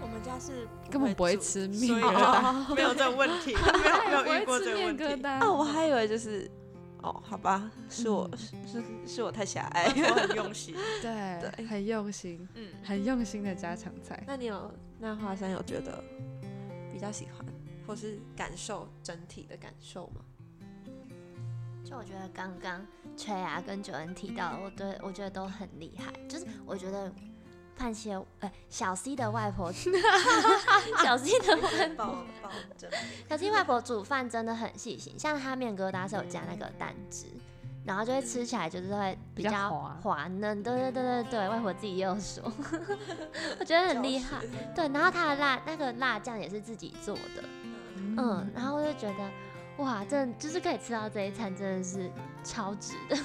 [0.01, 5.05] 我们家是根本不会吃面疙瘩 没有这个问题，没有没有遇过吃这个问题。
[5.05, 6.51] 面疙瘩啊，我还以为就是
[7.03, 9.85] 哦，好吧，是我、是是是我太狭隘。
[10.11, 14.23] 我很用心， 对对很用心，嗯，很用心的家常菜。
[14.27, 16.03] 那你有那华山有觉得
[16.93, 17.47] 比较喜欢，
[17.87, 20.23] 或是感受整体的感受吗？
[21.85, 22.85] 就我觉得刚刚
[23.17, 26.13] 崔啊跟九恩提到的，我对我觉得都很厉害。
[26.29, 27.11] 就是我觉得
[27.79, 32.25] 盼希的呃小 C 的外婆，小 C 的外婆，
[33.31, 37.27] 小 C 外婆煮饭真的很细心，像他面疙瘩是有加那个蛋汁，
[37.85, 40.61] 然后就会吃起来就是会比比较较滑滑嫩。
[40.63, 42.43] 对对对对对，外婆自己也有说，
[43.61, 44.39] 我觉得很厉害。
[44.75, 47.45] 对，然后他的辣那个辣酱也是自己做的，
[47.97, 49.31] 嗯，然后我就觉得
[49.85, 52.11] 哇，真的就是可以吃到这一餐，真的是
[52.43, 53.17] 超值的。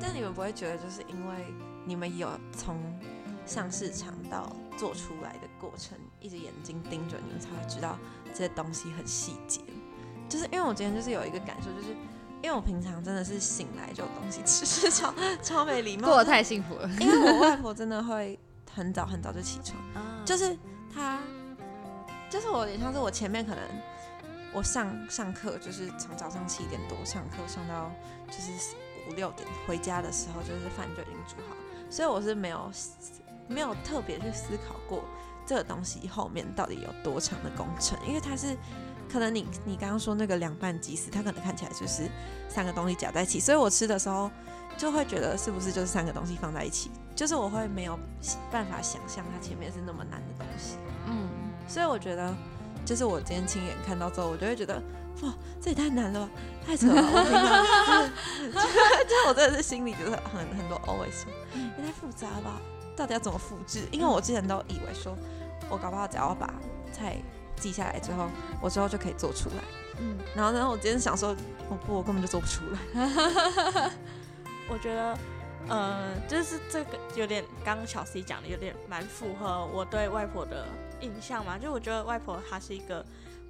[0.00, 1.54] 但你们不会觉得，就是因为
[1.84, 2.78] 你们有从
[3.46, 7.98] 上市场到做出来的过程，一直眼睛盯着你们，才会知道
[8.32, 9.60] 这些东西很细节。
[10.28, 11.94] 就是因为我今天就是有一个感受，就是
[12.42, 16.88] 因为我平常真的是醒来就有东西吃，是超 超没礼貌，过得太幸福了。
[17.00, 18.38] 因为我外婆真的会
[18.72, 19.78] 很早很早就起床，
[20.24, 20.56] 就是
[20.92, 21.20] 她，
[22.30, 23.62] 就是我有点像是我前面可能
[24.54, 27.92] 我上上课就是从早上七点多上课上到
[28.28, 28.74] 就是
[29.08, 31.54] 五六点回家的时候，就是饭就已经煮好，
[31.94, 32.68] 所以我是没有
[33.46, 35.04] 没有特别去思考过
[35.46, 38.56] 这个东西后面到底有多长的工程，因为它是。
[39.06, 42.10] 可能你你刚刚说那个凉拌鸡丝，它可能看起来就是
[42.48, 44.28] 三个东西夹在一起，所以我吃的时候
[44.76, 47.96] 就会觉得是不是就是三个东西放在一起，就是我会没有
[48.50, 50.78] 办法想象它前面是那么难的东西。
[51.06, 51.28] 嗯，
[51.68, 52.34] 所以我觉得
[52.84, 54.82] 就是我今天亲眼看到之后，我就会觉得
[55.22, 56.30] 哇，这也太难了吧，
[56.66, 57.00] 太扯了！
[57.00, 57.32] 我平
[58.52, 61.24] 常就是我真的是心里就是很很多 always
[61.78, 62.60] 也太复杂了吧？
[62.96, 63.86] 到底要怎么复制？
[63.90, 65.16] 因为我之前都以为说
[65.68, 66.52] 我搞不好只要把
[66.92, 67.16] 菜。
[67.56, 68.28] 记下来之后，
[68.60, 69.62] 我之后就可以做出来。
[70.00, 71.34] 嗯，然后呢，我今天想说，
[71.68, 72.80] 我不，我根本就做不出来。
[74.68, 75.16] 我觉得，
[75.68, 80.66] 呃，就是这个有点，刚刚小 C 讲的有点蛮符合我对外婆的
[81.00, 81.56] 印象嘛。
[81.56, 83.06] 就我觉得外婆她是一个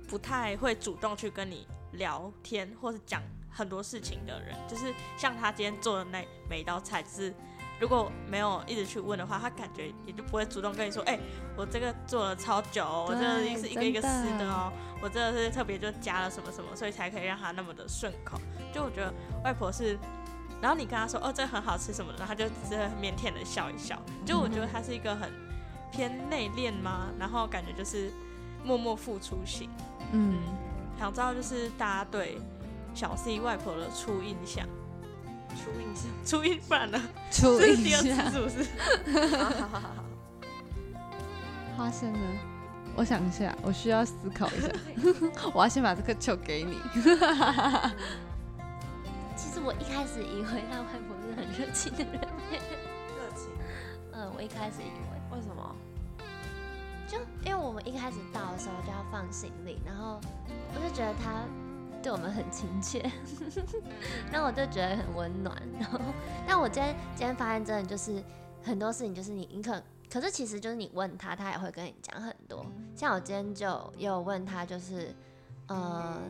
[0.08, 4.56] 不太会主动去跟你聊天或是讲很多事情的人。
[4.68, 7.34] 就是像他今天做的那每一道菜，就是。
[7.80, 11.18] 如果没有一直去问的话，他感觉也就不会主动跟你说，哎，
[11.56, 18.40] 我这个做了超久，我这个是一个一个撕的哦，我这个是特别就加了什么什么，所以才可以让他那么的顺口。
[18.72, 19.12] 就我觉得
[19.42, 19.98] 外婆是，
[20.62, 24.00] 然后你跟他说，哦，这很好吃什么的，然后他就只是腼腆的笑一笑。
[24.24, 25.28] 就我觉得他是一个很
[25.90, 27.08] 偏内敛吗？
[27.18, 28.08] 然后感觉就是
[28.62, 29.68] 默默付出型。
[30.14, 30.38] 嗯，
[30.96, 32.38] 想知道就是大家对
[32.94, 34.64] 小 C 外婆的初印象。
[35.56, 37.00] 初印象，初印不然呢？
[37.30, 38.64] 初印象是不是？
[41.76, 42.18] 花生呢？
[42.96, 44.68] 我想一下，我需要思考一下。
[45.52, 46.78] 我要先把这个球给你。
[49.36, 52.12] 其实我一开始以为他外婆是很热情的人。
[52.12, 53.50] 热情？
[54.12, 55.36] 嗯，我一开始以为。
[55.36, 55.74] 为什么？
[57.14, 60.20] 就因为我们一开始到的时候就要放行李，然后
[60.74, 61.44] 我就觉得他。
[62.02, 63.10] 对我们很亲切，
[64.30, 65.56] 那我就觉得很温暖。
[65.80, 65.98] 然后，
[66.46, 68.22] 但我今天今天发现真的就是
[68.62, 72.66] 很多事情，就是你你可可是其实就是你问他，他也会跟你讲很多。
[72.94, 75.14] 像我今天就也有问他，就是
[75.66, 76.20] 呃，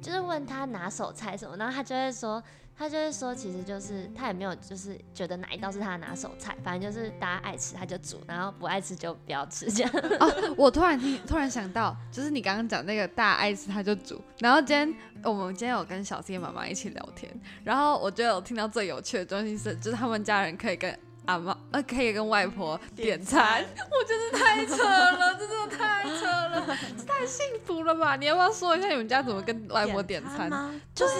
[0.00, 2.42] 就是问他拿手菜什么，然后他就会说。
[2.82, 9.92] 他就是说，其实就是他也没有，就是觉得哪一道是他的拿手菜，反正就是大家爱吃他就煮，然后不爱吃就不要吃这样。
[10.18, 14.92] 哦，我突然听，突然想到，就是你刚刚讲那个大家爱吃他就煮，然后今天
[15.22, 20.98] 我们今天有跟小 C 妈妈一起聊天，然后我觉得我听到最有趣的东西是，就是他们家人可以跟。
[21.32, 28.16] 阿妈呃，可以跟外婆 点餐， 我真的太扯了，这真的太扯了，这太幸福了吧？
[28.16, 30.74] 你要不要说一下你们家怎么跟外婆点餐吗？
[30.94, 31.14] 就是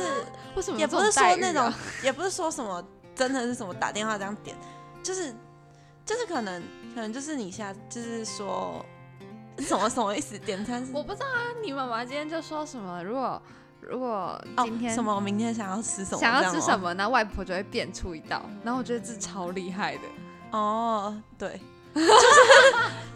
[0.55, 1.73] 为什么也不是说那种，
[2.03, 4.57] 也不是说什么真的是什么打电话这样点，
[5.03, 5.35] 就是
[6.05, 6.63] 就是可能
[6.95, 8.85] 可能就是你下就是说
[9.59, 10.87] 什么什么意思点餐？
[10.93, 13.41] 我不知道啊，你妈妈今天就说什么如果。
[13.89, 18.43] 如果今天什么，明天想要吃什么，想要吃什么，那外婆就会变出一道。
[18.63, 20.03] 然后我觉得这超厉害的。
[20.53, 21.61] 哦，对，
[21.95, 22.09] 就是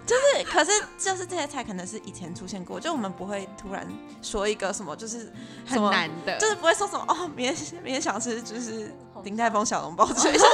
[0.06, 3.86] 就是，可是就是这些菜可能是以前出现过，就我们不会突然
[4.22, 5.32] 说一个什么，就是
[5.66, 10.44] 很难的，就是不会说什么哦，明天明天想吃就是林泰丰小笼包之类的，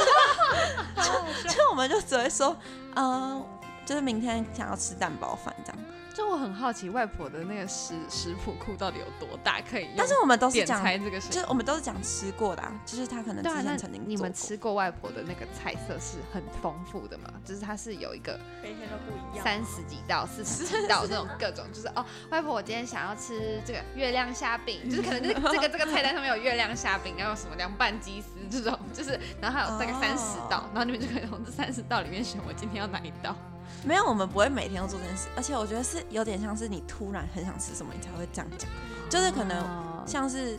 [1.49, 2.55] 就我们就只会说，
[2.95, 3.43] 嗯，
[3.85, 5.77] 就是明天想要吃蛋包饭这样。
[6.13, 9.89] 就我很好奇，外婆的那个食食谱库到底有多大，可以？
[9.97, 17.29] 但是我们都是讲这个，就是我们都是讲吃过的，啊，就是他可能之前曾经你们吃过外婆的那个菜色是很丰富的嘛？
[17.43, 33.35] 就是它是有一个每天都不一样，三十几道、四十几道这种各种，就是哦，外婆我今天想要吃这个月亮虾饼，就是可能这这个这个菜单上面有月亮虾饼，然后什么凉拌鸡丝这种，就是然后还有大概三十道，然后你们就可以从这三十道里面选我今天要哪一道。
[33.85, 38.69] 没有，我们不会每天都做这件事，而且我觉得是有点像是你突然很想吃什么，你才会这样讲，
[39.09, 39.63] 就是可能
[40.05, 40.57] 像是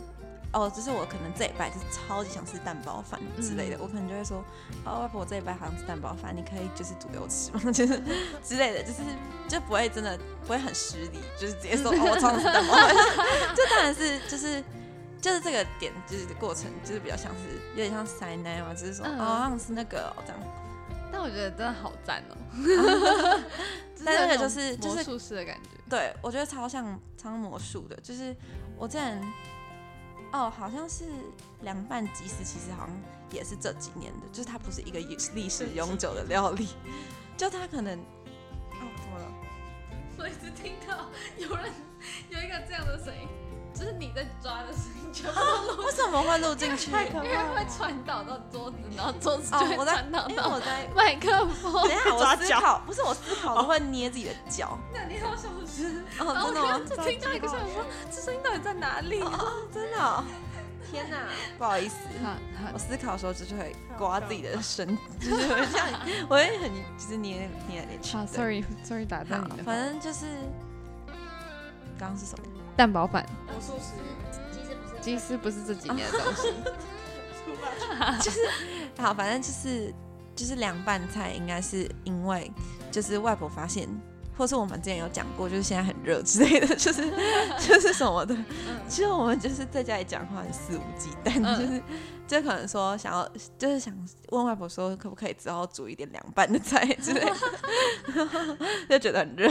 [0.53, 4.43] 哦，就是我可能这一拜就是超级想吃蛋包饭之类的，我可能就会说，
[4.85, 7.59] 哦，外婆我这一拜好像吃蛋包饭，你可以就是煮给我吃吗？
[7.73, 8.01] 就是
[8.43, 8.99] 之类的，就是
[9.49, 12.95] 就不会真的不会很失礼，就是直接说 哦，我超想吃蛋包饭，
[13.55, 14.63] 这当然是就是
[15.19, 20.39] 就是这个点就是过程就是比较像是有点像塞奶嘛，就是说哦，好像是那个哦这样。
[21.15, 22.35] 但我觉得真的好赞哦，
[24.03, 25.69] 但那个就是就是魔术师的感觉。
[25.89, 28.35] 对我觉得超像超魔术的，就是
[28.77, 29.23] 我之前
[30.33, 31.05] 哦，好像是
[31.61, 33.01] 凉拌鸡丝，其实好像
[33.31, 36.67] 也是这几年的，就是它不是一个历历史永久的料理，
[37.37, 39.31] 就它可能哦怎么了？
[40.19, 41.71] 我一直听到有人
[42.29, 43.25] 有一个这样的声音，
[43.75, 45.27] 就是你在抓的声音，就
[45.83, 46.89] 为什么会录进去？
[46.91, 51.73] 太可因为会传导到桌子，然后桌子就会哦我在传导因为我在麦克风。
[51.73, 54.77] 等一下我 抓脚思考，不是我思考我会捏自己的脚。
[54.93, 56.97] 那你好小声，哦，然后我真的？
[56.97, 59.19] 就听到一个声音说，这声音到底在哪里？
[59.21, 60.23] 哦，真的哦、
[60.89, 61.17] 天哪，
[61.57, 61.95] 不好意思。
[62.73, 65.87] 我思考的时候就是会刮自己的身，就是会这样，
[66.29, 68.15] 我会很就是捏捏来捏去。
[68.15, 70.25] 好，sorry sorry，打断好你，反正就是
[71.99, 72.45] 刚刚是什么？
[72.75, 73.93] 蛋包饭，魔术师
[74.51, 76.53] 其实不是鸡丝不是这几年的东西。
[78.21, 78.39] 就是
[78.97, 79.93] 好，反正就是
[80.35, 82.51] 就是凉拌菜，应该是因为
[82.91, 83.87] 就是外婆发现，
[84.37, 87.09] 或是我们之前有讲过，就是现在很热之类的，就是
[87.59, 88.35] 就是什么的。
[88.89, 91.81] 其实我们就是在家里讲话很肆无忌惮，嗯就是
[92.27, 93.93] 就可能说想要就是想
[94.29, 98.57] 问外婆说可不可以之后煮一点凉拌的菜之类的，
[98.89, 99.47] 就觉得很热。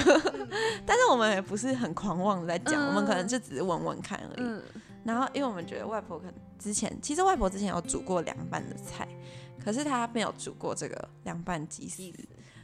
[0.84, 4.46] 但是我们也不是很狂妄的在讲，我们可能就只是闻闻看而已。
[4.46, 4.62] 嗯，
[5.04, 9.06] 然后，因为我们觉得外婆可能之前，其实外婆之前有煮过凉拌的菜，
[9.64, 12.02] 可是她没有煮过这个凉拌鸡丝。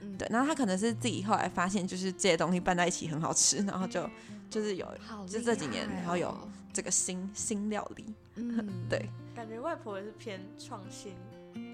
[0.02, 4.08] 嗯对，然后她可能是自己后来发现，就是这些东西拌在一起很好吃，然后就
[4.48, 8.14] 就是有好就这几年然后有哦这个新新料理。
[8.36, 9.08] 嗯， 对，
[9.40, 11.16] 感觉外婆也是偏创新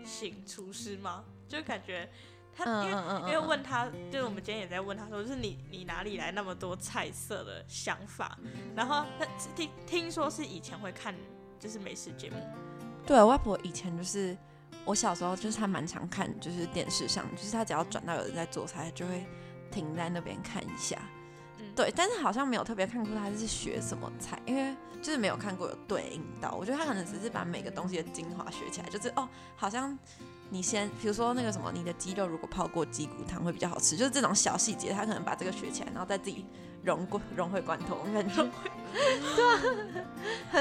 [0.05, 1.25] 型厨师吗？
[1.49, 2.09] 就感觉
[2.57, 8.39] 她因为、嗯因为问她，就是我们今天也在问她说，就是你你哪里来那么多菜色的想法？
[8.77, 9.27] 然后她
[9.57, 11.13] 听听说是以前会看
[11.59, 12.37] 就是美食节目，
[13.05, 14.39] 对，外婆以前就是
[14.85, 19.27] 我小时候就是她蛮常看，就是电视上，就是她只要转到有人在做菜，就会
[19.73, 21.03] 停在那边看一下。
[21.77, 26.53] 嗯，对，但是好像没有特别看过他是学什么菜，因为就是没有看过有对应到。
[26.59, 29.97] 我觉得他可能只是把每个东西的精华学起来，就是哦，好像
[30.49, 36.47] 你先，比如说那个什么，你的鸡肉如果泡过鸡骨汤会比较好吃，就是这种小细节，他可能把这个学起来，然后再自己
[36.83, 38.43] 融过融会贯通，我感觉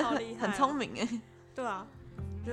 [0.01, 1.21] 好厉害，很聪明哎。
[1.55, 1.87] 对啊，
[2.45, 2.51] 就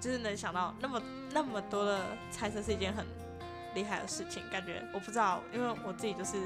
[0.00, 3.04] 就是能想到那么那么多的菜色是一件很
[3.74, 6.36] 厉害的事情，感觉我不知道，因为我自己就是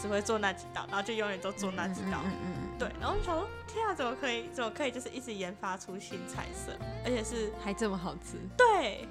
[0.00, 2.20] 只会做那几道，然后就永远都做那几道。
[2.24, 6.72] 嗯嗯嗯对，然后就想说，天啊，怎么可以，怎么可以，就是一直研发出新菜色，
[7.04, 9.06] 而且是还这么好吃，对，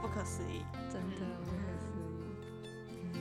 [0.00, 0.64] 不可思议。
[0.90, 1.92] 真的不可思
[2.90, 3.12] 议。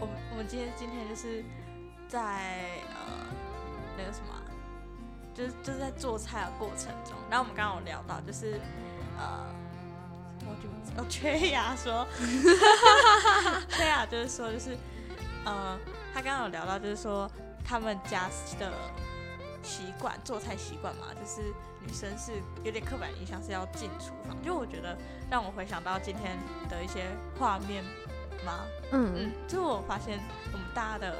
[0.00, 1.44] 我们我们今天今天就是
[2.08, 3.26] 在呃
[3.96, 4.42] 那个什么啊，
[5.32, 8.60] 就是就是在做菜的过程中，然后我们刚刚有聊到，就是
[9.16, 9.46] 呃，
[10.40, 10.68] 我就
[11.00, 12.06] 哦缺牙说，
[13.70, 14.76] 缺牙就是说就是
[15.46, 15.78] 呃，
[16.12, 17.30] 他刚刚有聊到就是说
[17.64, 18.28] 他们家
[18.58, 18.72] 的
[19.62, 22.32] 习惯做菜习惯嘛，就是女生是
[22.64, 24.96] 有点刻板印象是要进厨房，就我觉得
[25.30, 26.36] 让我回想到今天
[26.68, 27.06] 的一些
[27.38, 27.82] 画面
[28.44, 28.66] 嘛？
[28.92, 30.18] 嗯嗯，就我发现
[30.52, 31.16] 我们大家的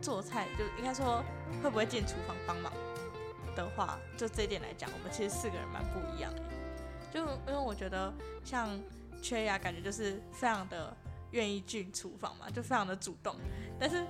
[0.00, 1.22] 做菜，就应该说
[1.62, 2.72] 会不会进厨房帮忙
[3.54, 6.42] 的话，就这一点来讲，我们其实四个人蛮不一样的。
[7.12, 8.12] 就因为我觉得
[8.44, 8.68] 像
[9.20, 10.96] 缺牙，感觉就是非常的
[11.32, 13.34] 愿意进厨房嘛，就非常的主动。
[13.78, 14.04] 但是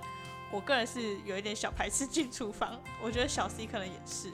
[0.52, 4.30] 我个人是有一点小排斥进厨房， 我觉得小 C 可能也是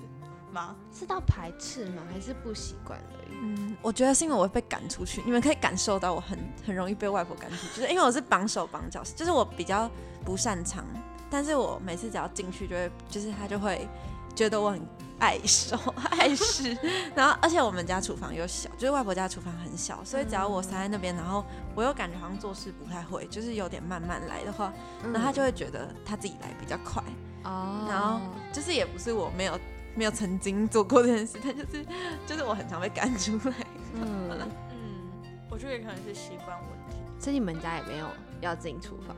[0.52, 0.74] 吗？
[0.92, 2.02] 是到排斥吗？
[2.12, 3.36] 还是不习惯而已？
[3.38, 9.90] 嗯，我觉得是因为我会被赶出去，你们可以感受到我很很容易被外婆赶出去，就是因为我是绑手绑脚，就是我比较
[10.24, 10.86] 不擅长，
[11.30, 13.86] 但是我每次只要进去就会，就是他就会
[14.34, 14.80] 觉得我很
[15.18, 15.78] 碍手
[16.18, 16.76] 碍事，
[17.14, 27.02] 然后而且我们家厨房又小，就是外婆家厨房很小，所以只要我塞在那边，然后我又感觉好像做事不太会，就是有点慢慢来的话，然后他就会觉得他自己来比较快，
[27.44, 28.20] 哦，然后
[28.52, 29.58] 就是也不是我没有
[29.94, 31.86] 没有曾经做过这件事，但就是
[32.26, 33.54] 就是我很常被赶出来。
[33.94, 34.30] 嗯，
[34.70, 35.10] 嗯，
[35.50, 36.96] 我觉得也可能是习惯问题。
[37.18, 38.06] 所以你们家也没有
[38.42, 39.16] 要进厨房？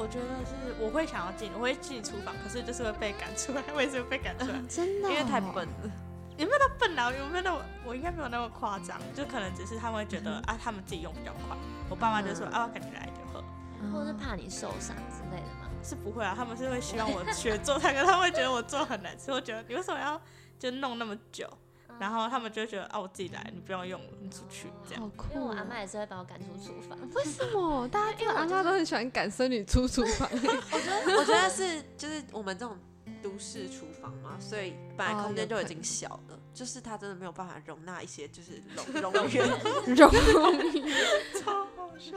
[0.00, 4.58] 我觉得是我会想要进，我会进厨房，可是就是会被赶出来， 我也是会被赶出来。
[4.66, 5.90] 真的哦、因为太笨了。
[6.38, 7.12] 有没有那笨啊？
[7.12, 7.60] 有没有那么？
[7.84, 11.54] 我应该没有那么夸张，就可能只是他们会觉得、啊，他们自己用比较快。
[11.90, 13.44] 我爸妈就说、嗯啊，我赶紧来就喝，
[13.92, 15.68] 或是怕你受伤之类的吗？
[15.82, 20.18] 是不会啊，他们是会希望我学做菜，可是他们会觉得我做很难吃，我觉得你为什么要
[20.58, 21.46] 就弄那么久？
[22.00, 25.02] 然后他们就会觉得啊，我自己来，你不用用了，你出去这样。
[25.02, 25.66] 好酷、因为我阿哦！
[25.68, 26.98] 妈也是会把我赶出厨房。
[27.14, 30.26] 为什么大家因为阿妈都很喜欢赶孙女出厨房？
[30.32, 32.76] 我觉得，我觉得是就是我们这种
[33.22, 39.46] 都市厨房嘛，所以本来哦空间就已经小了，就是它真的没有办法容纳一些就是容容源。
[39.94, 40.10] 容
[40.72, 40.82] 易
[41.38, 42.16] 超好笑。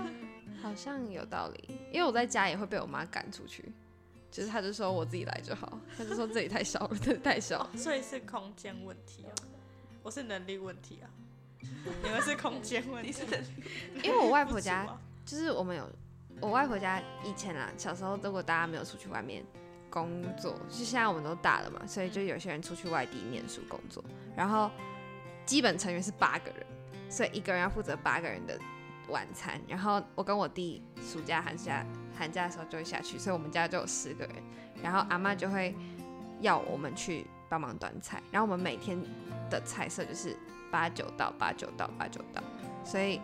[0.61, 3.69] 好像有道理，因为我在家也会被我妈赶出去，
[4.31, 7.69] 就是她就说我自己来就好，她就说这里太小了，这里太小。
[7.75, 9.35] 所以是空间问题哦，
[10.03, 11.07] 我是能力问题啊，
[12.03, 13.13] 你们是空间问题，
[14.03, 14.85] 因为我外婆家
[15.25, 15.89] 就是我们有
[16.41, 19.43] 我外婆家以前啊，小时候如果大家没有出去外面
[19.89, 24.03] 工作，就现在我们都大了嘛，所以就有些人出去外地念书工作，
[24.35, 24.69] 然后
[25.45, 26.65] 基本成员是八个人，
[27.09, 28.59] 所以一个人要负责八个人的
[29.07, 29.61] 晚餐。
[29.69, 31.85] 然后我跟我弟暑假、寒假、
[32.17, 34.35] 寒假的时候就会下去，所以我们家就有十个人。
[34.81, 35.73] 然后阿妈就会
[36.41, 39.01] 要我们去帮忙端菜，然后我们每天
[39.53, 40.35] 的菜色就是
[40.71, 42.41] 八九道、八九道、八九道，
[42.83, 43.21] 所以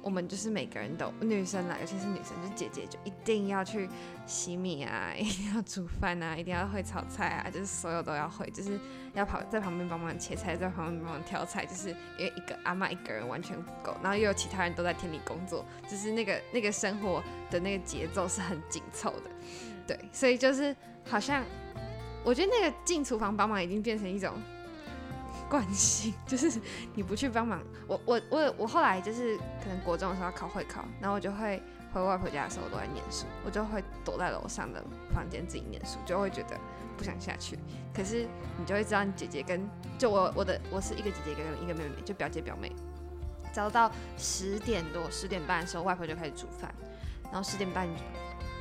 [0.00, 3.88] 我们就是每个人都女生啦，尤其是女生，就是姐姐就一定要去
[4.26, 8.78] 洗米啊， 一定要煮饭啊，一定要会炒菜啊，就是所有都要会，就是
[9.14, 19.30] 要跑在旁边帮忙切菜，在旁边帮忙挑菜，就是因为一个阿妈一个人完全不够，然后又有其他人都在田里工作，就是那个那个生活的那个节奏是很紧凑的，
[19.86, 21.42] 对，所以就是好像
[22.22, 24.34] 我觉得那个进厨房帮忙已经变成一种
[25.54, 26.60] 惯性， 就是
[26.94, 34.82] 你不去帮忙，我我我我后来就是可能国中的时候要考会考，然后我就会回外婆家的时候都在念书，我就会躲在楼上的
[35.14, 36.58] 房间自己念书，就会觉得
[36.96, 37.56] 不想下去。
[37.94, 38.26] 可是
[38.58, 39.64] 你就会知道你姐姐跟
[39.96, 42.72] 就我我的我是一个姐姐跟一个妹妹，就表姐表妹。
[43.52, 43.88] 早到
[44.18, 46.74] 十点多十点半的时候，外婆就开始煮饭，
[47.30, 47.86] 然后十点半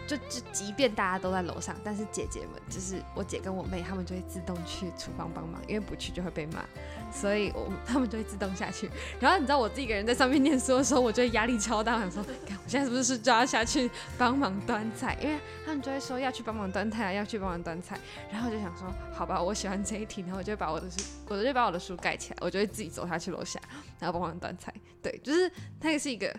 [0.06, 6.64] 就就即便大家都在楼上，但是姐姐们就是我姐跟我妹，她们就会自动去厨房帮忙，因为不去就会被骂，
[7.12, 8.90] 所以我她们就会自动下去。
[9.20, 15.18] 然后你知道我自己一个人在上面念书的时候，我就会压力超大，我想说，看我现在是不是就要下去帮忙端菜？
[15.22, 17.98] 因为他们就会说要去帮忙端菜啊，要去帮忙端菜。
[18.32, 21.00] 然后我就想说，好吧，我喜欢这一题，然后我就把我的书，
[21.30, 23.60] 我就把我的书盖起来，我就会自己走下去楼下，
[24.00, 24.74] 然后帮忙端菜。
[25.02, 25.52] 对，就是
[25.82, 26.34] 那个是一个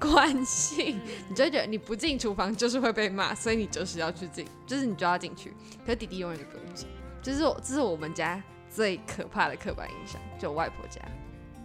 [0.00, 0.98] 惯性。
[1.28, 5.54] 你就会觉得你不进厨房就是会被骂，所以你就是要去进，就是你就要进去。
[5.84, 6.88] 可是弟弟永远都不用进，
[7.22, 11.00] 就是我这是我们家最可怕的刻板印象，就我外婆家，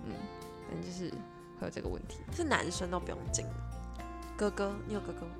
[0.04, 0.12] 嗯，
[0.68, 1.10] 反正就是
[1.60, 2.20] 会有这个问题。
[2.36, 3.54] 是男生都不用进吗？
[4.38, 5.32] 哥哥，你有哥哥吗？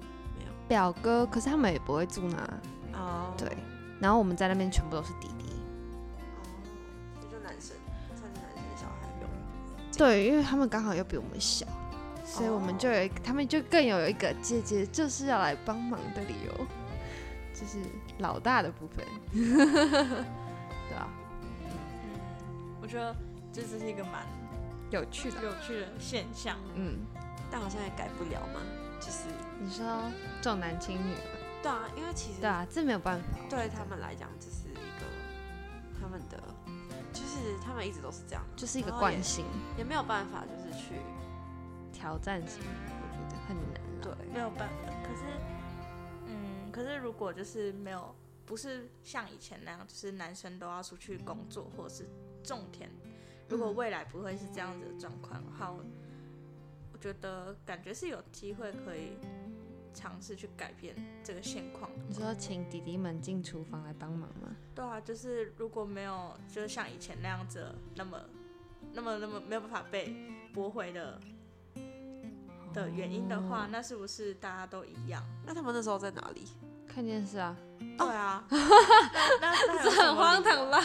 [0.68, 3.48] 表哥，可是他们也不会住那，哦，对。
[4.00, 5.46] 然后我们在那边全部都是弟弟，
[6.38, 6.42] 哦，
[7.22, 7.78] 这就男生，
[8.16, 9.30] 算是男生的小孩不用。
[9.96, 11.68] 对，因为他们刚好又比我们小，
[12.36, 16.68] 所以我们就有一个，他们就更有一个姐姐就是要来帮忙的理由，
[17.54, 17.80] 就是
[18.18, 21.08] 老大的部分， 对啊，
[21.64, 21.72] 嗯，
[22.82, 23.16] 我觉得
[23.54, 24.28] 这只是一个蛮
[24.92, 26.58] 有趣的，有趣的现象。
[26.74, 27.00] 嗯。
[27.52, 28.60] 但好像也改不了嘛，
[29.00, 29.30] 就是
[29.60, 29.86] 你说
[30.42, 31.22] 重男轻女了，
[31.62, 33.28] 对啊，因为其实对啊，这没有办法。
[33.48, 35.06] 对他们来讲，这是一个
[36.02, 36.44] 他们的，
[37.14, 39.46] 就是他们一直都是这样，就是一个惯性
[39.78, 40.96] 也没有办法，就是去
[41.96, 44.02] 挑战型，我觉得很难啊。
[44.02, 44.92] 对没有办法。
[45.02, 45.24] 可是，
[46.28, 48.14] 嗯，可是如果就是没有，
[48.46, 52.06] 不是像以前那样，就是男生都要出去工作或者是
[52.44, 52.90] 种田。
[53.48, 55.84] 如果嗯未来不会是这样子的状况的话，我
[56.92, 59.18] 我觉得感觉是有机会可以
[59.94, 61.90] 尝试去改变这个现况。
[62.10, 64.54] 你说请弟弟们进厨房来帮忙吗？
[64.76, 68.20] 对啊，就是如果没有，就是像以前那样子，那么、
[68.94, 70.14] 那么、那么没有办法被
[70.54, 71.20] 驳回的
[72.76, 75.24] 的原因的话，哦那是不是大家都一样？
[75.46, 76.46] 那他们那时候在哪里？
[76.88, 77.56] 看电视啊，
[77.98, 80.80] 对啊， 那那那这很荒唐吧？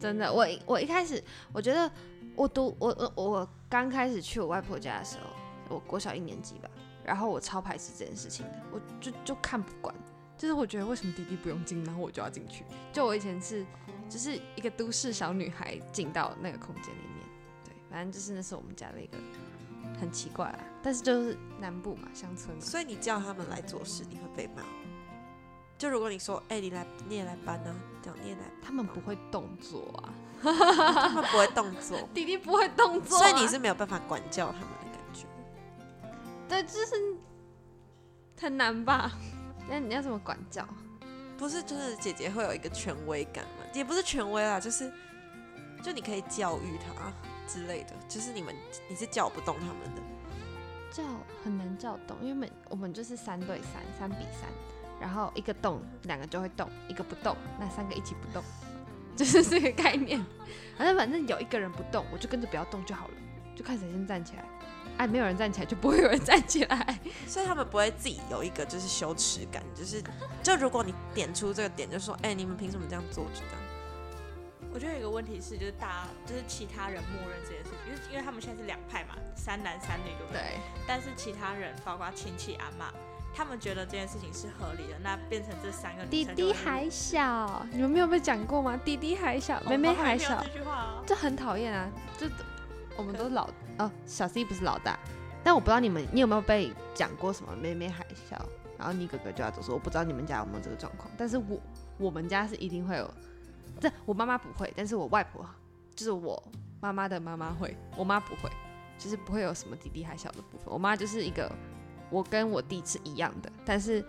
[0.00, 1.22] 真的，我我一开始
[1.52, 1.90] 我觉得
[2.36, 6.70] 我读我我我刚开始去我外婆家的时候，我国小一年级吧，
[7.04, 9.94] 然后我超排斥这件事情的，我就就看不惯，
[10.38, 12.64] 就是我觉得为什么弟弟不用进，然后我就要进去？
[12.92, 13.64] 就我以前是
[14.08, 17.26] 就是一个都市小女孩进到那个空间里面，
[17.64, 19.18] 对，反正就是那是我们家的一个
[20.04, 24.62] 很奇怪啊，但是就是南部嘛，乡村嘛，所以你叫他们来做事，你会被骂。
[25.76, 35.26] 就如果你说，哎、你来，你也来搬啊，这样你也来，他们不会动作啊，他们不会动作， 弟弟不会动作、啊，所以你是没有办法管教他们的感觉。
[36.48, 37.16] 对，就是
[38.40, 39.10] 很难吧？
[39.68, 40.66] 那你要怎么管教？
[41.36, 44.92] 不是，就是姐姐会有一个权威感嘛，也不是权威啦，就是
[45.82, 46.92] 就你可以教育他
[47.46, 48.54] 之类的，就是你们
[48.88, 50.02] 你是叫不动他们的。
[50.90, 51.02] 叫
[51.42, 54.48] 很难叫动，因为我们我们就是三对三，三比三，
[55.00, 58.40] 然后一个动，两个就会动，一个不动，那三个一起不动，
[59.16, 60.24] 就是这个概念。
[60.78, 63.14] 反正反正有一个人不动，我就跟着不要动就好了，
[63.56, 64.44] 就看谁先站起来。
[64.96, 67.00] 哎，没有人站起来，就不会有人站起来。
[67.26, 70.00] 所以他们不会自己有一个就是羞耻感，就是
[70.44, 73.24] 就如果你点出这个点，就说哎、你们凭什么这样做？
[73.34, 73.63] 就这样。
[74.74, 80.40] 我觉得有一个问题是，就是大家就是其他人默认这件事情，因为因为他们现在是两派嘛，三男三女，对不对？
[80.42, 82.92] 对，但是其他人，包括亲戚阿妈，
[83.32, 88.76] 他们觉得这件事情是合理的，那变成这三个女弟弟还小，你们没有被讲过吗？
[88.84, 91.04] 弟弟还小，妹妹还小这句话哦。
[91.06, 91.88] 这很讨厌啊！
[92.18, 92.28] 这
[92.96, 93.48] 我们都老
[93.78, 94.98] 哦，小 C 不是老大，
[95.44, 98.44] 但我不知道你们，你有没有被讲过什么妹妹还小，
[98.76, 101.60] 然后你哥哥就要走说，我不知道你们家有没有这个状况，但是我
[101.96, 103.08] 我们家是一定会有，
[103.80, 105.44] 这我妈妈不会，但是我外婆
[105.94, 106.42] 就是我
[106.80, 108.50] 妈妈的妈妈会，我妈不会，
[108.98, 111.50] 就是不会有什么弟弟还小的部分，我妈就是一个
[112.10, 114.04] 我跟我弟是一样的，但是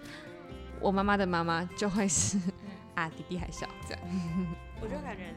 [0.80, 2.40] 我妈妈的妈妈就会是
[2.94, 4.04] 啊弟弟还小这样，
[4.82, 5.34] 我就感觉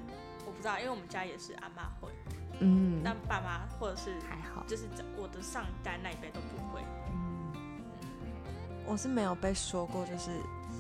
[0.47, 2.11] 我不知道，因为我们家也是阿妈会，
[2.61, 4.85] 嗯，那爸妈或者是还好，就是
[5.16, 6.83] 我的上一代那一辈都不会。
[8.87, 10.31] 我是没有被说过，就是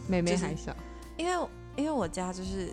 [0.08, 0.74] 妹妹就是还小。
[1.18, 2.72] 因为因为我家就是，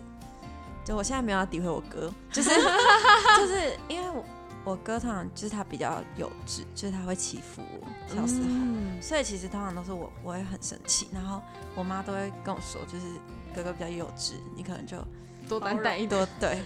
[0.86, 2.50] 就我现在没有要诋毁我哥，就是
[3.36, 4.24] 就是因为我
[4.62, 11.42] 我哥通常就是他比较幼稚，就是他会欺负我小时候，嗯所以其实通常都是我我会很生气，然后
[11.74, 13.04] 我妈都会跟我说，就是
[13.52, 14.96] 哥哥比较幼稚，你可能就
[15.48, 16.08] 多担待一点。
[16.24, 16.62] 多对，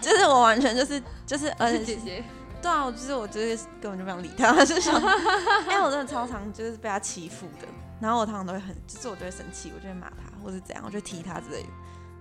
[0.00, 2.24] 就是我完全就是就是而且姐姐，
[2.62, 4.94] 对啊，我就是我就是根本就不想理他，就是说，
[5.70, 7.68] 因为我真的超常就是被他欺负的，
[8.00, 11.68] 然后我通常都会很，就是我就会生气，我就会骂他，或是怎样，我就踢他之类的。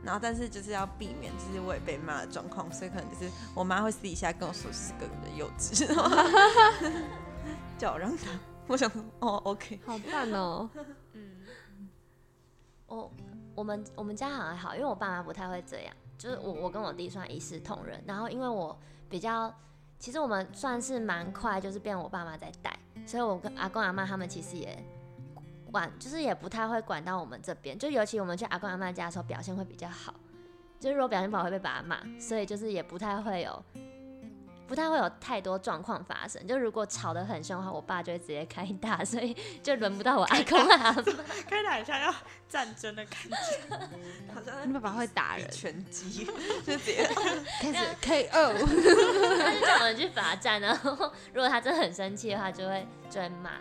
[0.04, 5.86] 然后但是就是要避免就是我也被骂的状况，所以可能就是我妈会私底下跟我说是哥哥的幼稚，
[7.78, 8.28] 叫我让他。
[8.68, 10.70] 我想说哦，OK，好赞哦！
[11.14, 11.90] 嗯，
[12.86, 13.12] 我
[13.56, 18.80] 我们我们家好像还好，因为我爸妈不太会这样，就是我我跟我弟算一视同仁，然后因为我
[19.10, 19.52] 比较，
[19.98, 22.78] 其实我们算是蛮快，就是变我爸妈在带，
[23.08, 24.78] 所以我跟阿公阿妈他们其实也
[25.72, 30.14] 管，就是也不太会管到我们这边，就尤其我们去阿公阿妈家的时候表现会比较好，
[30.80, 33.64] 就是如果表现不好会被爸妈骂，所以就是也不太会有。
[34.68, 40.94] 不太会有太多状况发生，就如果吵得很凶的话，我爸就会直接开打， 所以就轮不到我阿公阿妈。
[41.50, 42.14] 开打一下要
[42.48, 43.76] 战争的感觉。
[44.32, 46.24] 好像你爸爸会打人，拳击，
[46.64, 47.04] 就直接
[47.60, 48.30] 开始 KO。
[49.40, 53.54] 他就叫我们去罚站，然后如果他真的很生气的话，就会就会骂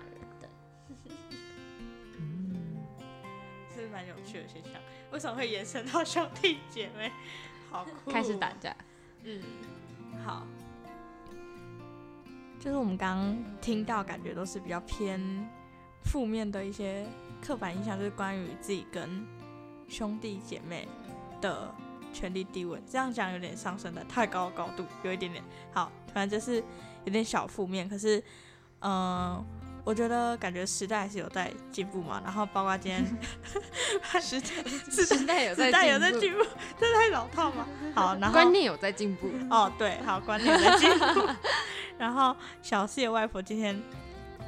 [4.39, 4.81] 蛮有趣的现象。
[5.11, 7.11] 为什么会延伸到兄弟姐妹？
[7.71, 8.53] 好酷、开始打。
[8.61, 8.75] 架，
[9.25, 9.43] 嗯，
[10.25, 10.47] 好。
[12.61, 15.21] 就是我们刚刚听到，感觉都是比较偏
[16.05, 17.07] 负面的一些
[17.41, 19.25] 刻板印象，就是关于自己跟
[19.89, 20.89] 兄弟姐妹
[21.41, 21.73] 的
[22.13, 22.81] 权力地位。
[22.91, 25.43] 这样讲有点上升的太高高度，有一点点。
[25.73, 26.63] 好，反正就是
[27.05, 27.89] 有点小负面。
[27.89, 28.23] 可是，
[28.81, 29.45] 嗯、
[29.89, 32.21] 我觉得感觉时代还是有在进步嘛。
[32.23, 33.03] 然后包括今天
[34.21, 34.47] 时代
[34.91, 36.45] 时代有时代有在进步，
[36.79, 37.67] 这太老套嘛？
[37.95, 39.31] 好，然后观念有在进步。
[39.49, 41.27] 哦，对，好，观念在进步。
[41.97, 43.81] 然后小四的外婆今天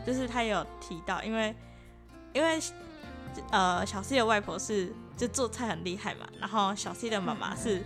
[0.07, 1.57] 就是她有提到，因为
[2.35, 2.61] 因为
[3.51, 7.83] 呃小 C 的外婆是就做菜很厉害嘛，然后小 C 的妈妈是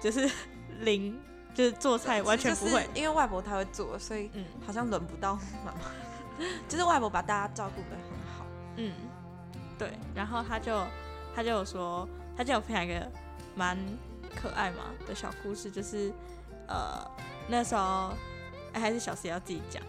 [0.00, 0.30] 就是
[0.82, 1.18] 零，
[1.52, 2.86] 就是做菜完全不会就是。
[2.94, 5.34] 因为外婆她会做，所以嗯好像轮不到
[5.64, 5.90] 妈妈。
[6.68, 8.46] 就是外婆把大家照顾得很好。
[8.76, 8.92] 嗯，
[9.78, 10.84] 对，然后他就
[11.34, 13.10] 他就有说，他就有分享一个
[13.54, 13.78] 蛮
[14.34, 16.12] 可爱嘛的小故事，就是
[16.68, 17.08] 呃
[17.48, 18.12] 那时候、
[18.72, 19.82] 哎还是小 C 要自己讲，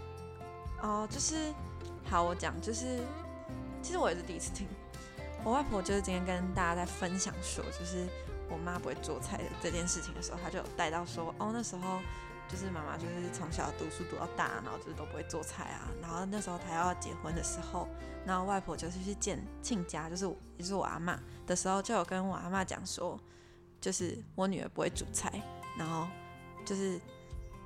[0.82, 1.54] 哦，就是
[2.10, 3.00] 好，我讲，就是
[3.82, 4.68] 其实我也是第一次听。
[5.44, 8.08] 我外婆就是今天跟大家在分享说，就是
[8.50, 12.00] 我妈不会做菜的这件事情的时候，她就有带到说，哦，那时候
[12.48, 15.90] 就是妈妈就是从小读书读到大，然后就是都不会做菜啊。
[16.02, 17.88] 然后那时候她要结婚的时候，
[18.26, 20.26] 然后外婆就是去见亲家，就是
[20.58, 23.20] 也就是我阿嬷的时候，就有跟我阿嬷讲说，
[23.82, 25.42] 就是我女儿不会煮菜，
[25.78, 26.08] 然后
[26.64, 27.00] 就是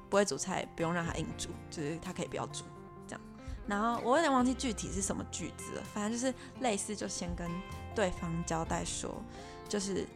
[0.09, 2.63] 不会煮菜，不用让她硬煮，就是她可以不要煮
[3.05, 3.21] 这样。
[3.67, 7.49] 然后我有点忘记具体是什么句子了，反正就是类似，就先跟
[7.93, 9.21] 对方交代说，
[9.67, 10.07] 就是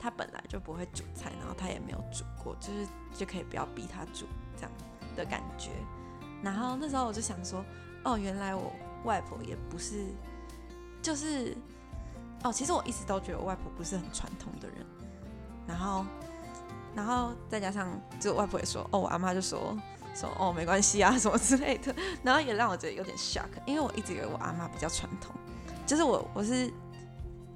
[0.00, 4.26] 他本来就不会煮菜，然后他也没有煮过，就是就可以不要逼他煮
[4.56, 4.70] 这样
[5.14, 5.70] 的感觉。
[6.42, 7.64] 然后那时候我就想说，
[8.04, 8.72] 哦，原来我
[9.04, 10.06] 外婆也不是，
[11.02, 11.54] 就是
[12.42, 14.78] 哦，其实我一直都觉得我外婆不是很传统的人。
[15.68, 16.04] 然后，
[16.96, 19.76] 然后再加上就外婆也说，哦，我阿妈就说。
[20.12, 21.94] 说哦没关系啊什么之类的，
[22.24, 25.32] 然后也让我觉得有点 shock，因为我一直以为我阿妈比较传统，
[25.86, 26.68] 就是我我是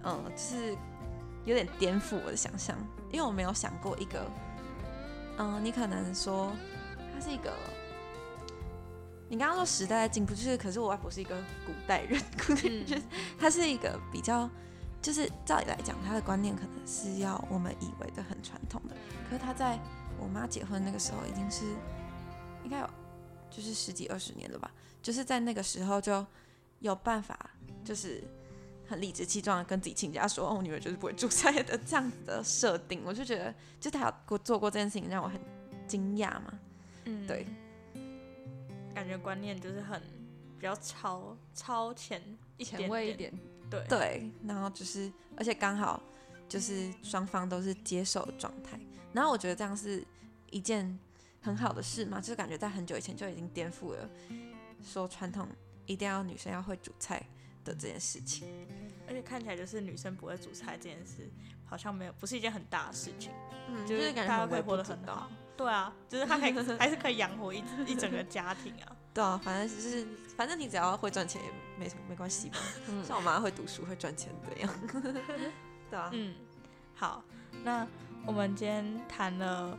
[0.04, 0.76] 嗯就是
[1.44, 2.76] 有点颠覆我的想象，
[3.10, 4.30] 因为我没有想过一个
[5.38, 6.52] 嗯你可能说
[7.12, 7.52] 他是一个，
[9.28, 11.36] 你刚刚说时代在进步，就是可是我外婆是一个
[11.66, 13.02] 古代人， 古代人就是
[13.38, 14.48] 他是一个比较。
[15.02, 18.96] 就是照理来讲，他的观念可能是要我们以为的很传统的，
[19.28, 19.78] 可是他在
[20.18, 21.66] 我妈结婚那个时候已经是
[22.64, 22.88] 应该有
[23.50, 24.70] 就是十几二十年了吧，
[25.02, 26.24] 就是在那个时候就
[26.78, 27.38] 有办法
[27.84, 28.24] 就是
[28.94, 35.40] 很理直气壮的跟自己亲家说，哦，我女儿就是不会煮菜的这样子的设定，我就觉得就他有过做过这件事情，让我很
[35.86, 36.58] 惊讶嘛。
[37.04, 37.46] 嗯，对，
[38.94, 40.00] 感觉观念就是很
[40.56, 42.22] 比较超超前
[42.56, 43.32] 一点前卫一，点，
[43.68, 43.84] 对。
[43.88, 46.00] 对，然后就是而且刚好
[46.48, 48.78] 就是双方都是接受的状态，
[49.12, 50.02] 然后我觉得这样是
[50.50, 50.98] 一件
[51.42, 54.08] 很好的事嘛，就是感觉在很久以前就已经颠覆了
[54.82, 55.48] 说传统
[55.84, 57.26] 一定要女生要会煮菜
[57.64, 58.48] 的这件事情。
[59.06, 61.30] 而且看起来就是女生不会煮菜这件事，
[61.64, 63.32] 好像没有不是一件很大的事情，
[63.68, 65.30] 嗯，就是大家可以活得很好。
[65.56, 68.96] 对啊，就是她可以还是可以养活一一整个家庭啊。
[69.14, 70.04] 对啊，反正就是
[70.36, 71.48] 反正你只要会赚钱也
[71.78, 72.58] 没什么没关系吧。
[72.88, 74.74] 嗯像我妈会读书会赚钱这样。
[75.88, 76.34] 对啊，嗯，
[76.96, 77.22] 好，
[77.62, 77.86] 那
[78.26, 79.78] 我们今天谈了，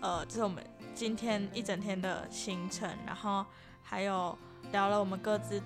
[0.00, 3.44] 呃，这是我们今天一整天的行程，然后
[3.82, 4.38] 还有
[4.70, 5.60] 聊了我们各自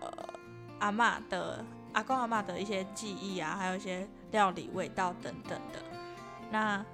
[0.00, 0.12] 呃
[0.78, 5.82] 阿嬷的阿公阿嬷的一些记忆啊，还有一些料理味道等等的。
[6.50, 6.84] 那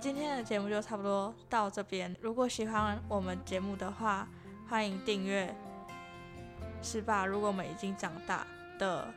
[0.00, 2.14] 今天的节目就差不多到这边。
[2.20, 4.28] 如果喜欢我们节目的话，
[4.68, 5.54] 欢迎订阅。
[6.82, 7.24] 是吧？
[7.24, 8.46] 如果我们已经长大
[8.78, 9.08] 的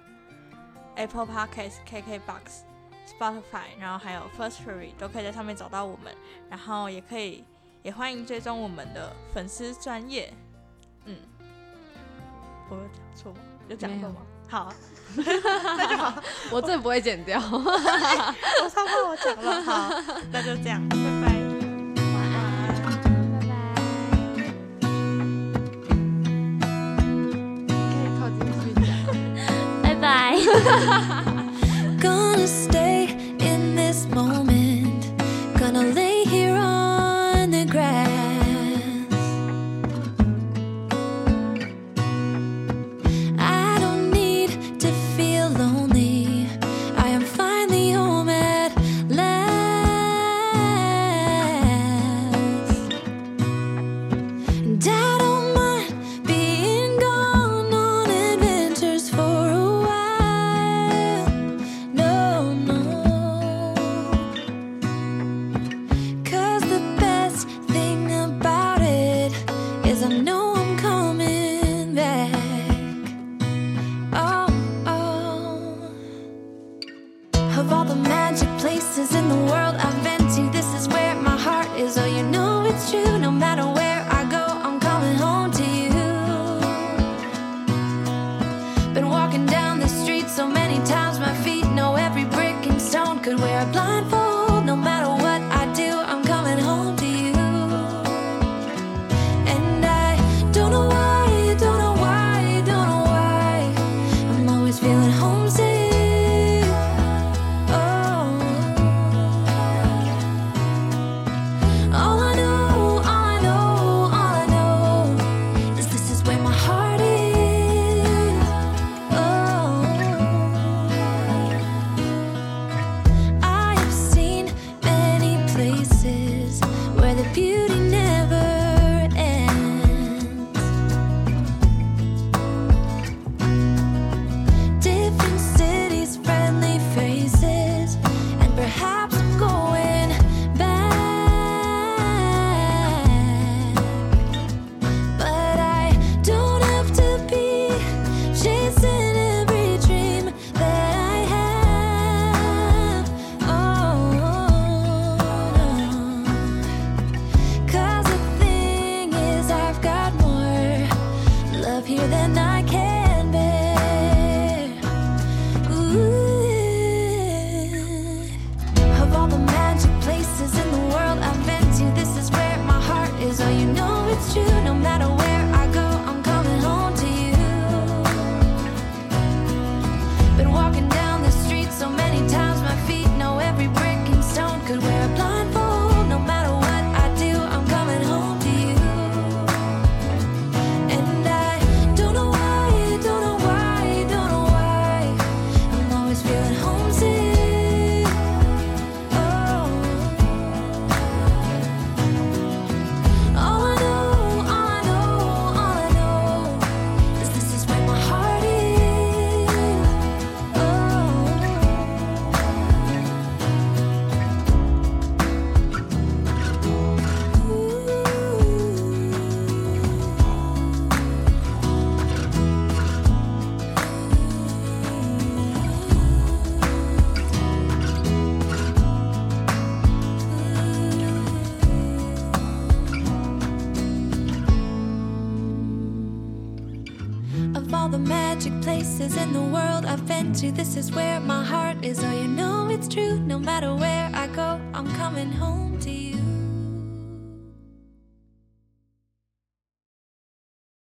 [0.96, 2.62] Apple Podcast、KKBox、
[3.06, 6.16] Spotify，然后还有 First Story 都可以在上面找到我们，
[6.50, 7.44] 然后也可以
[7.84, 10.34] 也欢迎追踪我们的粉丝专业。
[11.04, 11.18] 嗯，
[12.70, 13.40] 我有讲错吗？
[13.68, 14.22] 有讲错吗
[14.52, 14.74] 有过吗？
[14.74, 14.74] 好，
[16.52, 17.40] 我最不会剪掉。
[17.52, 19.62] 我超怕我讲了。
[19.64, 19.90] 好，
[20.32, 21.28] 那就这样，拜拜。
[22.14, 22.42] 晚安，
[29.84, 31.17] 拜拜。